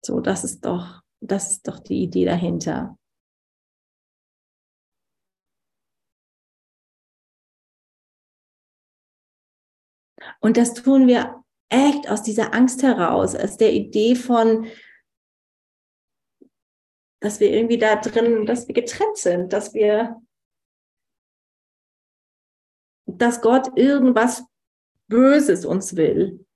So, 0.05 0.21
das 0.21 0.45
ist 0.45 0.65
doch, 0.65 1.03
das 1.21 1.53
ist 1.53 1.69
doch 1.69 1.79
die 1.81 2.03
Idee 2.03 2.25
dahinter. 2.25 2.99
Und 10.41 10.57
das 10.57 10.75
tun 10.75 11.07
wir 11.07 11.45
echt 11.69 12.09
aus 12.09 12.23
dieser 12.23 12.55
Angst 12.55 12.83
heraus, 12.83 13.35
aus 13.35 13.57
der 13.57 13.73
Idee 13.73 14.15
von, 14.15 14.67
dass 17.21 17.41
wir 17.41 17.51
irgendwie 17.51 17.79
da 17.79 17.97
drin, 17.97 18.47
dass 18.47 18.67
wir 18.69 18.75
getrennt 18.75 19.17
sind, 19.19 19.53
dass 19.53 19.75
wir, 19.75 20.21
dass 23.07 23.41
Gott 23.41 23.77
irgendwas 23.77 24.45
Böses 25.09 25.65
uns 25.65 25.97
will, 25.97 26.47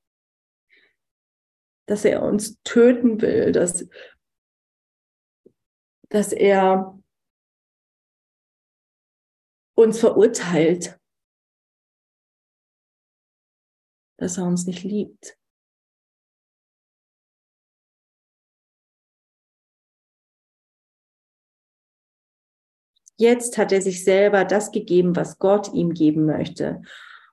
dass 1.86 2.04
er 2.04 2.22
uns 2.22 2.60
töten 2.62 3.20
will, 3.20 3.52
dass, 3.52 3.88
dass 6.10 6.32
er 6.32 6.98
uns 9.74 9.98
verurteilt, 9.98 11.00
dass 14.18 14.38
er 14.38 14.44
uns 14.44 14.66
nicht 14.66 14.84
liebt. 14.84 15.38
Jetzt 23.18 23.56
hat 23.56 23.70
er 23.72 23.80
sich 23.80 24.04
selber 24.04 24.44
das 24.44 24.72
gegeben, 24.72 25.14
was 25.14 25.38
Gott 25.38 25.72
ihm 25.72 25.94
geben 25.94 26.26
möchte. 26.26 26.82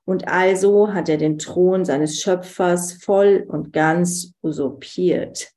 Und 0.10 0.28
also 0.28 0.92
hat 0.92 1.08
er 1.08 1.18
den 1.18 1.38
Thron 1.38 1.86
seines 1.86 2.20
Schöpfers 2.20 2.94
voll 2.94 3.46
und 3.48 3.72
ganz 3.72 4.34
usurpiert. 4.42 5.54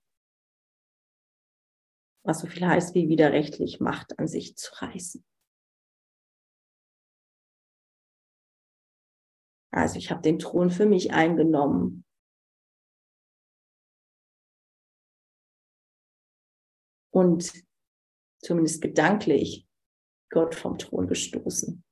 Was 2.23 2.41
so 2.41 2.47
viel 2.47 2.67
heißt 2.67 2.95
wie 2.95 3.09
widerrechtlich 3.09 3.81
Macht 3.81 4.19
an 4.19 4.29
sich 4.29 4.55
zu 4.59 4.75
reißen. 4.75 5.25
Also 9.71 9.97
ich 9.97 10.11
habe 10.11 10.21
den 10.21 10.39
Thron 10.39 10.71
für 10.71 10.85
mich 10.85 11.15
eingenommen. 11.15 12.05
Und 17.11 17.51
zumindest 18.43 18.83
gedanklich 18.83 19.67
Gott 20.29 20.55
vom 20.55 20.77
Thron 20.77 21.09
gestoßen. 21.09 21.83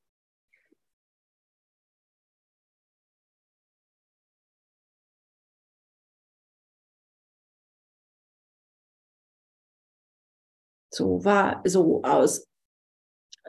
So 11.01 11.24
war 11.24 11.62
so 11.64 12.03
aus 12.03 12.46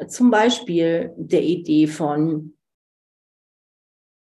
zum 0.07 0.31
Beispiel 0.31 1.13
der 1.17 1.43
Idee 1.43 1.85
von 1.85 2.57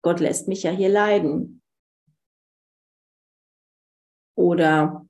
Gott 0.02 0.20
lässt 0.20 0.46
mich 0.46 0.62
ja 0.62 0.70
hier 0.70 0.90
leiden. 0.90 1.62
Oder 4.36 5.06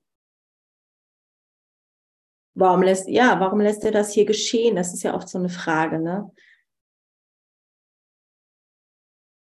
Warum 2.57 2.83
lässt, 2.83 3.09
ja, 3.09 3.37
warum 3.41 3.59
lässt 3.59 3.83
er 3.83 3.91
das 3.91 4.13
hier 4.13 4.23
geschehen? 4.23 4.77
Das 4.77 4.93
ist 4.93 5.03
ja 5.03 5.13
oft 5.13 5.27
so 5.27 5.37
eine 5.37 5.49
Frage, 5.49 5.99
ne? 5.99 6.33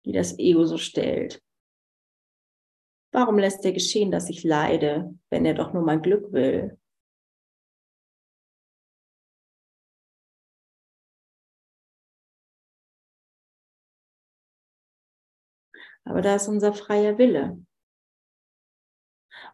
Die 0.04 0.10
das 0.10 0.36
Ego 0.36 0.64
so 0.64 0.78
stellt. 0.78 1.40
Warum 3.12 3.38
lässt 3.38 3.64
er 3.64 3.70
geschehen, 3.70 4.10
dass 4.10 4.28
ich 4.28 4.42
leide, 4.42 5.16
wenn 5.30 5.46
er 5.46 5.54
doch 5.54 5.72
nur 5.72 5.84
mein 5.84 6.02
Glück 6.02 6.32
will? 6.32 6.76
Aber 16.04 16.20
da 16.22 16.36
ist 16.36 16.48
unser 16.48 16.72
freier 16.72 17.18
Wille. 17.18 17.64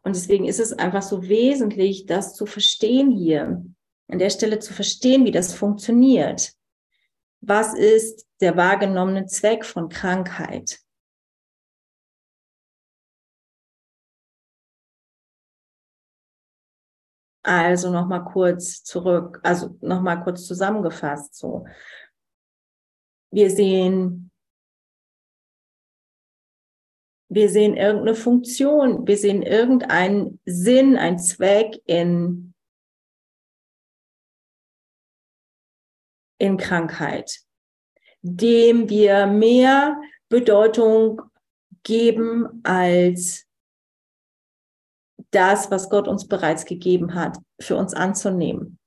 Und 0.03 0.17
deswegen 0.17 0.47
ist 0.47 0.61
es 0.61 0.73
einfach 0.73 1.03
so 1.03 1.29
wesentlich, 1.29 2.07
das 2.07 2.35
zu 2.35 2.47
verstehen 2.47 3.11
hier, 3.11 3.65
an 4.09 4.19
der 4.19 4.31
Stelle 4.31 4.59
zu 4.59 4.73
verstehen, 4.73 5.25
wie 5.25 5.31
das 5.31 5.55
funktioniert. 5.55 6.53
Was 7.41 7.75
ist 7.75 8.27
der 8.41 8.57
wahrgenommene 8.57 9.27
Zweck 9.27 9.65
von 9.65 9.89
Krankheit? 9.89 10.81
Also 17.43 17.91
nochmal 17.91 18.25
kurz 18.25 18.83
zurück, 18.83 19.41
also 19.43 19.77
nochmal 19.81 20.23
kurz 20.23 20.47
zusammengefasst 20.47 21.35
so. 21.35 21.67
Wir 23.31 23.51
sehen 23.51 24.30
wir 27.31 27.49
sehen 27.49 27.77
irgendeine 27.77 28.17
Funktion, 28.17 29.07
wir 29.07 29.17
sehen 29.17 29.43
irgendeinen 29.43 30.41
Sinn, 30.45 30.97
einen 30.97 31.21
Zweck 31.21 31.81
in, 31.87 32.53
in 36.39 36.57
Krankheit, 36.57 37.39
dem 38.23 38.89
wir 38.89 39.27
mehr 39.27 40.01
Bedeutung 40.29 41.23
geben 41.85 42.61
als 42.65 43.47
das, 45.31 45.71
was 45.71 45.89
Gott 45.89 46.09
uns 46.09 46.27
bereits 46.27 46.65
gegeben 46.65 47.15
hat, 47.15 47.39
für 47.61 47.77
uns 47.77 47.95
anzunehmen. 47.95 48.80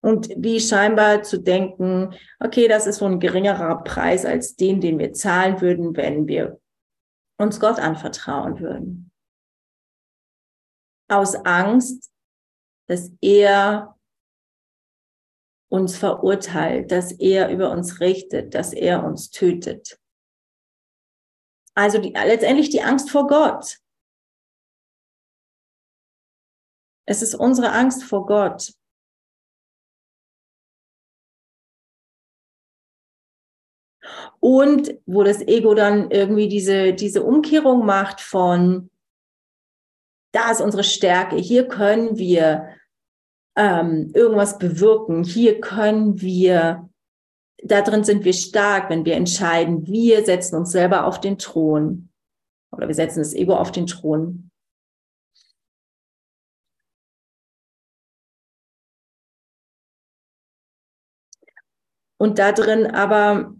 Und 0.00 0.28
wie 0.36 0.60
scheinbar 0.60 1.22
zu 1.22 1.38
denken, 1.38 2.14
okay, 2.38 2.68
das 2.68 2.86
ist 2.86 2.98
so 2.98 3.06
ein 3.06 3.20
geringerer 3.20 3.82
Preis 3.82 4.24
als 4.24 4.54
den, 4.54 4.80
den 4.80 4.98
wir 4.98 5.12
zahlen 5.12 5.60
würden, 5.60 5.96
wenn 5.96 6.28
wir 6.28 6.60
uns 7.38 7.58
Gott 7.60 7.78
anvertrauen 7.78 8.60
würden. 8.60 9.10
Aus 11.10 11.34
Angst, 11.34 12.12
dass 12.86 13.10
er 13.20 13.98
uns 15.70 15.96
verurteilt, 15.96 16.90
dass 16.90 17.12
er 17.12 17.50
über 17.50 17.70
uns 17.70 18.00
richtet, 18.00 18.54
dass 18.54 18.72
er 18.72 19.04
uns 19.04 19.30
tötet. 19.30 20.00
Also 21.74 21.98
die, 21.98 22.10
letztendlich 22.10 22.70
die 22.70 22.82
Angst 22.82 23.10
vor 23.10 23.26
Gott. 23.26 23.78
Es 27.06 27.22
ist 27.22 27.34
unsere 27.34 27.72
Angst 27.72 28.02
vor 28.04 28.26
Gott, 28.26 28.72
Und 34.40 34.94
wo 35.06 35.24
das 35.24 35.40
Ego 35.42 35.74
dann 35.74 36.10
irgendwie 36.10 36.48
diese, 36.48 36.92
diese 36.92 37.22
Umkehrung 37.22 37.84
macht 37.84 38.20
von, 38.20 38.90
da 40.32 40.50
ist 40.50 40.60
unsere 40.60 40.84
Stärke, 40.84 41.36
hier 41.36 41.66
können 41.66 42.18
wir 42.18 42.68
ähm, 43.56 44.12
irgendwas 44.14 44.58
bewirken, 44.58 45.24
hier 45.24 45.60
können 45.60 46.20
wir, 46.20 46.88
da 47.64 47.82
drin 47.82 48.04
sind 48.04 48.24
wir 48.24 48.32
stark, 48.32 48.90
wenn 48.90 49.04
wir 49.04 49.14
entscheiden, 49.14 49.86
wir 49.86 50.24
setzen 50.24 50.56
uns 50.56 50.70
selber 50.70 51.06
auf 51.06 51.20
den 51.20 51.38
Thron 51.38 52.10
oder 52.70 52.86
wir 52.86 52.94
setzen 52.94 53.18
das 53.18 53.34
Ego 53.34 53.56
auf 53.56 53.72
den 53.72 53.86
Thron. 53.86 54.50
Und 62.20 62.38
da 62.38 62.52
drin 62.52 62.86
aber 62.86 63.54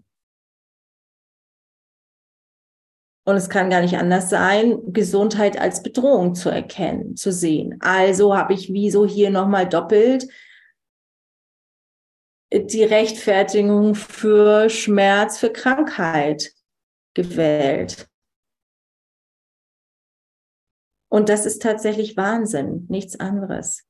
Und 3.29 3.35
es 3.35 3.47
kann 3.47 3.69
gar 3.69 3.81
nicht 3.81 3.95
anders 3.95 4.31
sein, 4.31 4.79
Gesundheit 4.91 5.55
als 5.61 5.83
Bedrohung 5.83 6.33
zu 6.33 6.49
erkennen, 6.49 7.15
zu 7.15 7.31
sehen. 7.31 7.77
Also 7.79 8.35
habe 8.35 8.55
ich 8.55 8.73
wieso 8.73 9.05
hier 9.05 9.29
nochmal 9.29 9.69
doppelt 9.69 10.27
die 12.51 12.83
Rechtfertigung 12.83 13.93
für 13.93 14.67
Schmerz, 14.71 15.37
für 15.37 15.51
Krankheit 15.51 16.55
gewählt. 17.13 18.09
Und 21.11 21.29
das 21.29 21.45
ist 21.45 21.61
tatsächlich 21.61 22.17
Wahnsinn, 22.17 22.87
nichts 22.89 23.19
anderes. 23.19 23.85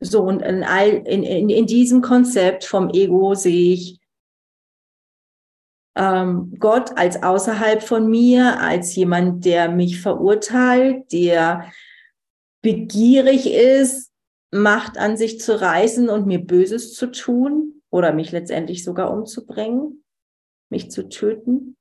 So, 0.00 0.24
und 0.24 0.42
in, 0.42 0.64
all, 0.64 0.88
in, 0.88 1.22
in, 1.22 1.48
in 1.48 1.66
diesem 1.66 2.02
Konzept 2.02 2.64
vom 2.64 2.90
Ego 2.90 3.34
sehe 3.34 3.74
ich 3.74 3.97
ähm, 5.98 6.54
Gott 6.58 6.96
als 6.96 7.22
außerhalb 7.22 7.82
von 7.82 8.08
mir, 8.08 8.60
als 8.60 8.94
jemand, 8.94 9.44
der 9.44 9.68
mich 9.68 10.00
verurteilt, 10.00 11.12
der 11.12 11.70
begierig 12.62 13.52
ist, 13.52 14.08
Macht 14.50 14.96
an 14.96 15.18
sich 15.18 15.40
zu 15.40 15.60
reißen 15.60 16.08
und 16.08 16.26
mir 16.26 16.38
Böses 16.38 16.94
zu 16.94 17.10
tun 17.10 17.82
oder 17.90 18.14
mich 18.14 18.32
letztendlich 18.32 18.82
sogar 18.82 19.12
umzubringen, 19.12 20.02
mich 20.70 20.90
zu 20.90 21.06
töten. 21.10 21.76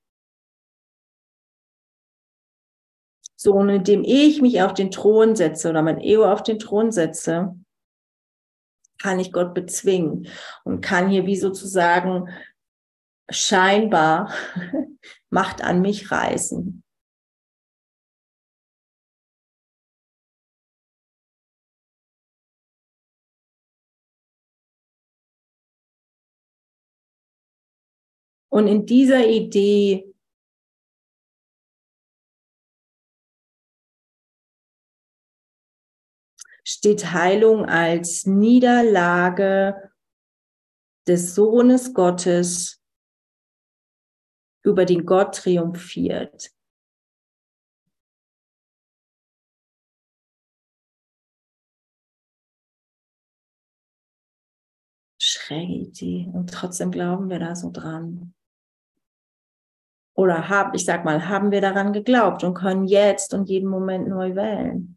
So, 3.38 3.54
und 3.54 3.70
indem 3.70 4.04
ich 4.04 4.42
mich 4.42 4.62
auf 4.62 4.74
den 4.74 4.92
Thron 4.92 5.38
setze 5.38 5.70
oder 5.70 5.82
mein 5.82 6.02
Ego 6.02 6.26
auf 6.26 6.44
den 6.44 6.60
Thron 6.60 6.92
setze, 6.92 7.56
kann 9.02 9.20
ich 9.20 9.32
Gott 9.32 9.54
bezwingen 9.54 10.28
und 10.66 10.82
kann 10.82 11.08
hier 11.08 11.26
wie 11.26 11.38
sozusagen 11.38 12.28
scheinbar 13.30 14.34
Macht 15.30 15.62
an 15.62 15.82
mich 15.82 16.10
reißen. 16.10 16.84
Und 28.50 28.68
in 28.68 28.86
dieser 28.86 29.28
Idee 29.28 30.16
steht 36.64 37.12
Heilung 37.12 37.66
als 37.66 38.26
Niederlage 38.26 39.92
des 41.08 41.36
Sohnes 41.36 41.94
Gottes 41.94 42.82
über 44.68 44.86
den 44.86 45.06
Gott 45.06 45.36
triumphiert. 45.36 46.52
Schräge 55.20 55.74
Idee. 55.74 56.30
Und 56.34 56.52
trotzdem 56.54 56.92
glauben 56.92 57.30
wir 57.30 57.40
da 57.40 57.56
so 57.56 57.72
dran. 57.72 58.34
Oder 60.16 60.50
haben, 60.50 60.74
ich 60.74 60.84
sag 60.86 61.06
mal, 61.06 61.28
haben 61.30 61.52
wir 61.52 61.62
daran 61.62 61.94
geglaubt 61.94 62.44
und 62.44 62.56
können 62.56 62.86
jetzt 62.86 63.34
und 63.34 63.50
jeden 63.50 63.70
Moment 63.70 64.08
neu 64.08 64.36
wählen. 64.36 64.97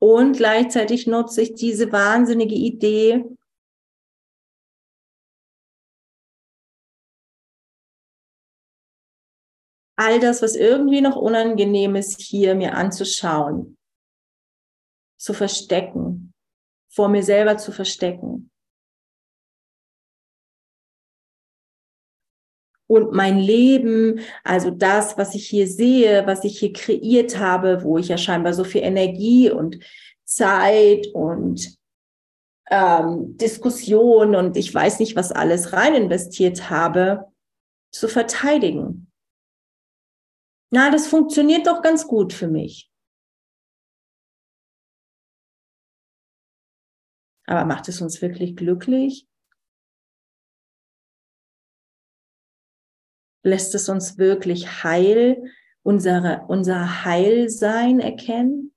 Und 0.00 0.36
gleichzeitig 0.36 1.06
nutze 1.06 1.42
ich 1.42 1.54
diese 1.54 1.90
wahnsinnige 1.90 2.54
Idee, 2.54 3.24
all 9.98 10.20
das, 10.20 10.42
was 10.42 10.54
irgendwie 10.54 11.00
noch 11.00 11.16
unangenehm 11.16 11.96
ist, 11.96 12.20
hier 12.20 12.54
mir 12.54 12.74
anzuschauen, 12.74 13.76
zu 15.18 15.34
verstecken, 15.34 16.32
vor 16.88 17.08
mir 17.08 17.24
selber 17.24 17.58
zu 17.58 17.72
verstecken. 17.72 18.50
Und 22.88 23.12
mein 23.12 23.38
Leben, 23.38 24.20
also 24.42 24.70
das, 24.70 25.16
was 25.16 25.34
ich 25.34 25.46
hier 25.46 25.68
sehe, 25.68 26.26
was 26.26 26.42
ich 26.42 26.58
hier 26.58 26.72
kreiert 26.72 27.38
habe, 27.38 27.84
wo 27.84 27.98
ich 27.98 28.08
ja 28.08 28.18
scheinbar 28.18 28.54
so 28.54 28.64
viel 28.64 28.82
Energie 28.82 29.50
und 29.50 29.78
Zeit 30.24 31.06
und 31.12 31.76
ähm, 32.70 33.36
Diskussion 33.36 34.34
und 34.34 34.56
ich 34.56 34.74
weiß 34.74 34.98
nicht, 34.98 35.14
was 35.14 35.30
alles 35.30 35.72
rein 35.72 35.94
investiert 35.94 36.70
habe, 36.70 37.26
zu 37.92 38.08
verteidigen 38.08 39.08
na, 40.70 40.90
das 40.90 41.06
funktioniert 41.06 41.66
doch 41.66 41.82
ganz 41.82 42.06
gut 42.06 42.32
für 42.32 42.48
mich. 42.48 42.90
Aber 47.46 47.64
macht 47.64 47.88
es 47.88 48.02
uns 48.02 48.20
wirklich 48.20 48.56
glücklich? 48.56 49.27
Lässt 53.42 53.74
es 53.74 53.88
uns 53.88 54.18
wirklich 54.18 54.82
heil, 54.84 55.42
unsere, 55.82 56.44
unser 56.48 57.04
Heilsein 57.04 58.00
erkennen? 58.00 58.72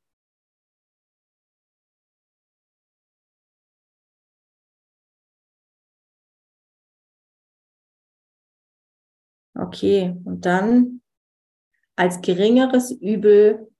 Okay, 9.55 10.15
und 10.23 10.45
dann 10.45 11.01
als 11.95 12.21
geringeres 12.21 12.91
Übel 12.91 13.71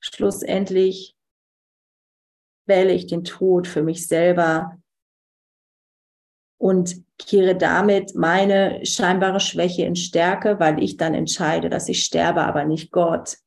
schlussendlich 0.00 1.14
wähle 2.66 2.92
ich 2.92 3.06
den 3.06 3.24
Tod 3.24 3.66
für 3.66 3.82
mich 3.82 4.06
selber 4.06 4.78
und 6.60 7.02
kehre 7.16 7.56
damit 7.56 8.14
meine 8.14 8.84
scheinbare 8.84 9.40
Schwäche 9.40 9.84
in 9.84 9.96
Stärke, 9.96 10.60
weil 10.60 10.82
ich 10.82 10.98
dann 10.98 11.14
entscheide, 11.14 11.70
dass 11.70 11.88
ich 11.88 12.04
sterbe, 12.04 12.42
aber 12.42 12.66
nicht 12.66 12.92
Gott. 12.92 13.38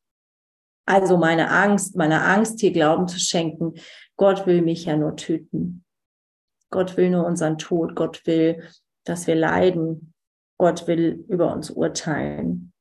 Also 0.85 1.17
meine 1.17 1.51
Angst, 1.51 1.95
meiner 1.95 2.25
Angst 2.25 2.59
hier 2.59 2.71
Glauben 2.71 3.07
zu 3.07 3.19
schenken, 3.19 3.75
Gott 4.17 4.47
will 4.47 4.63
mich 4.63 4.85
ja 4.85 4.97
nur 4.97 5.15
töten. 5.15 5.85
Gott 6.71 6.97
will 6.97 7.11
nur 7.11 7.25
unseren 7.27 7.59
Tod. 7.59 7.95
Gott 7.95 8.25
will, 8.25 8.63
dass 9.05 9.27
wir 9.27 9.35
leiden. 9.35 10.15
Gott 10.57 10.87
will 10.87 11.23
über 11.27 11.53
uns 11.53 11.69
urteilen. 11.69 12.72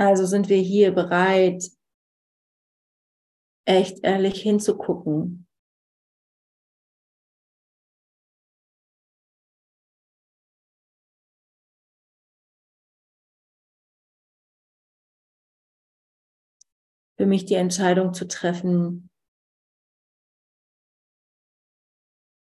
Also 0.00 0.24
sind 0.24 0.48
wir 0.48 0.56
hier 0.56 0.92
bereit, 0.92 1.70
echt 3.66 4.02
ehrlich 4.02 4.40
hinzugucken, 4.40 5.46
für 17.18 17.26
mich 17.26 17.44
die 17.44 17.56
Entscheidung 17.56 18.14
zu 18.14 18.26
treffen, 18.26 19.10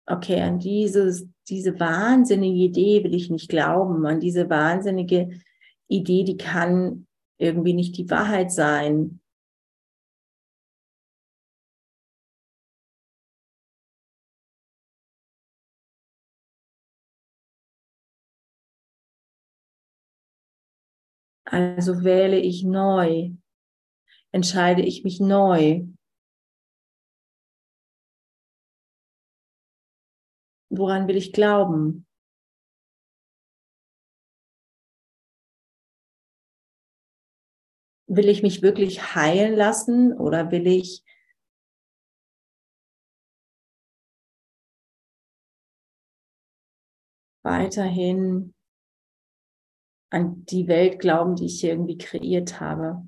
okay, 0.06 0.42
an 0.42 0.60
dieses, 0.60 1.28
diese 1.50 1.80
wahnsinnige 1.80 2.66
Idee 2.66 3.04
will 3.04 3.16
ich 3.16 3.32
nicht 3.32 3.50
glauben, 3.50 4.06
an 4.06 4.20
diese 4.20 4.48
wahnsinnige 4.48 5.42
Idee, 5.88 6.24
die 6.24 6.38
kann 6.38 7.08
irgendwie 7.42 7.74
nicht 7.74 7.98
die 7.98 8.10
Wahrheit 8.10 8.52
sein. 8.52 9.20
Also 21.46 22.04
wähle 22.04 22.40
ich 22.40 22.64
neu 22.64 23.32
entscheide 24.32 24.82
ich 24.82 25.04
mich 25.04 25.20
neu. 25.20 25.86
Woran 30.70 31.08
will 31.08 31.18
ich 31.18 31.34
glauben? 31.34 32.08
Will 38.14 38.28
ich 38.28 38.44
mich 38.44 38.62
wirklich 38.62 39.16
heilen 39.16 39.56
lassen 39.56 40.12
oder 40.12 40.52
will 40.52 40.68
ich 40.68 41.02
weiterhin 47.42 48.54
an 50.10 50.46
die 50.46 50.68
Welt 50.68 51.00
glauben, 51.00 51.38
die 51.38 51.46
ich 51.46 51.64
irgendwie 51.64 51.98
kreiert 51.98 52.60
habe? 52.60 53.08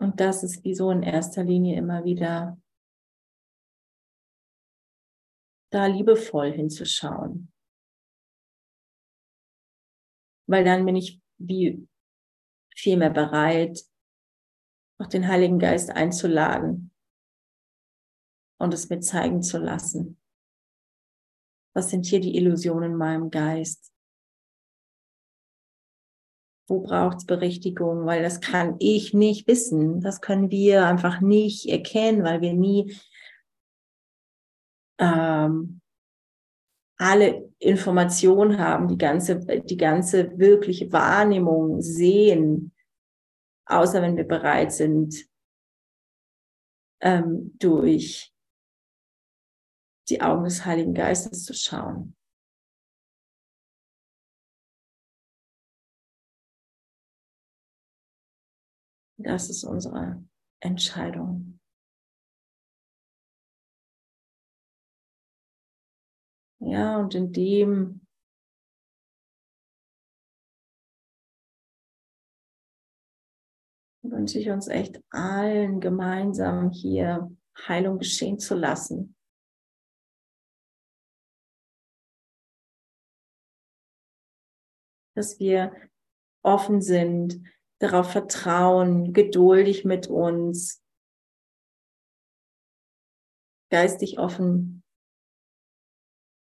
Und 0.00 0.18
das 0.18 0.42
ist 0.42 0.64
wie 0.64 0.74
so 0.74 0.90
in 0.90 1.04
erster 1.04 1.44
Linie 1.44 1.76
immer 1.78 2.04
wieder 2.04 2.58
da 5.70 5.86
liebevoll 5.86 6.52
hinzuschauen. 6.52 7.52
Weil 10.46 10.64
dann 10.64 10.84
bin 10.84 10.96
ich 10.96 11.20
wie 11.38 11.86
viel 12.74 12.96
mehr 12.96 13.10
bereit, 13.10 13.80
auch 14.98 15.06
den 15.06 15.28
Heiligen 15.28 15.58
Geist 15.58 15.90
einzuladen 15.90 16.90
und 18.58 18.74
es 18.74 18.88
mir 18.88 19.00
zeigen 19.00 19.42
zu 19.42 19.58
lassen. 19.58 20.20
Was 21.74 21.90
sind 21.90 22.06
hier 22.06 22.20
die 22.20 22.36
Illusionen 22.36 22.92
in 22.92 22.96
meinem 22.96 23.30
Geist? 23.30 23.90
wo 26.70 26.80
braucht 26.80 27.18
es 27.18 27.26
Berichtigung, 27.26 28.06
weil 28.06 28.22
das 28.22 28.40
kann 28.40 28.76
ich 28.78 29.12
nicht 29.12 29.48
wissen. 29.48 30.00
Das 30.00 30.20
können 30.20 30.50
wir 30.50 30.86
einfach 30.86 31.20
nicht 31.20 31.66
erkennen, 31.66 32.22
weil 32.22 32.40
wir 32.40 32.54
nie 32.54 32.96
ähm, 35.00 35.80
alle 36.98 37.50
Informationen 37.58 38.58
haben, 38.58 38.86
die 38.86 38.98
ganze, 38.98 39.40
die 39.40 39.76
ganze 39.76 40.38
wirkliche 40.38 40.92
Wahrnehmung 40.92 41.80
sehen, 41.80 42.74
außer 43.66 44.02
wenn 44.02 44.16
wir 44.16 44.28
bereit 44.28 44.72
sind, 44.72 45.26
ähm, 47.00 47.56
durch 47.58 48.34
die 50.10 50.20
Augen 50.20 50.44
des 50.44 50.64
Heiligen 50.66 50.92
Geistes 50.92 51.44
zu 51.44 51.54
schauen. 51.54 52.16
Das 59.16 59.48
ist 59.48 59.64
unsere 59.64 60.22
Entscheidung. 60.60 61.59
Ja, 66.60 66.98
und 66.98 67.14
in 67.14 67.32
dem 67.32 68.06
wünsche 74.02 74.38
ich 74.38 74.50
uns 74.50 74.68
echt 74.68 75.02
allen 75.10 75.80
gemeinsam 75.80 76.70
hier 76.70 77.34
Heilung 77.66 77.98
geschehen 77.98 78.38
zu 78.38 78.54
lassen. 78.54 79.16
Dass 85.14 85.38
wir 85.38 85.74
offen 86.42 86.80
sind, 86.82 87.42
darauf 87.78 88.12
vertrauen, 88.12 89.12
geduldig 89.12 89.84
mit 89.84 90.08
uns, 90.08 90.82
geistig 93.70 94.18
offen, 94.18 94.79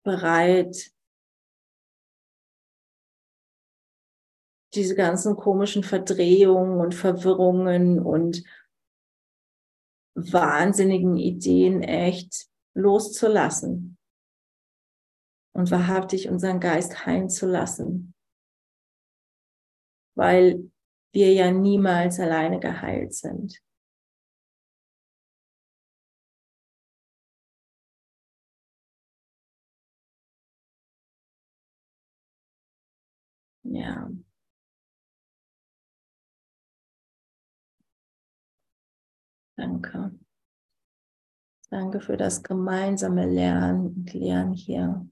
bereit, 0.04 0.92
diese 4.74 4.96
ganzen 4.96 5.36
komischen 5.36 5.84
Verdrehungen 5.84 6.80
und 6.80 6.96
Verwirrungen 6.96 8.00
und 8.00 8.44
wahnsinnigen 10.16 11.18
Ideen 11.18 11.82
echt 11.82 12.48
loszulassen 12.74 13.98
und 15.54 15.72
wahrhaftig 15.72 16.30
unseren 16.30 16.60
Geist 16.60 17.06
heilen 17.06 17.30
zu 17.30 17.48
lassen, 17.48 18.14
weil 20.16 20.72
wir 21.14 21.34
ja 21.34 21.52
niemals 21.52 22.20
alleine 22.20 22.60
geheilt 22.60 23.14
sind. 23.14 23.62
Ja. 33.64 34.10
Danke. 39.58 40.12
Danke 41.70 42.02
für 42.02 42.18
das 42.18 42.44
gemeinsame 42.44 43.26
Lernen 43.26 43.88
und 43.88 44.14
Lernen 44.14 44.54
hier. 44.54 45.08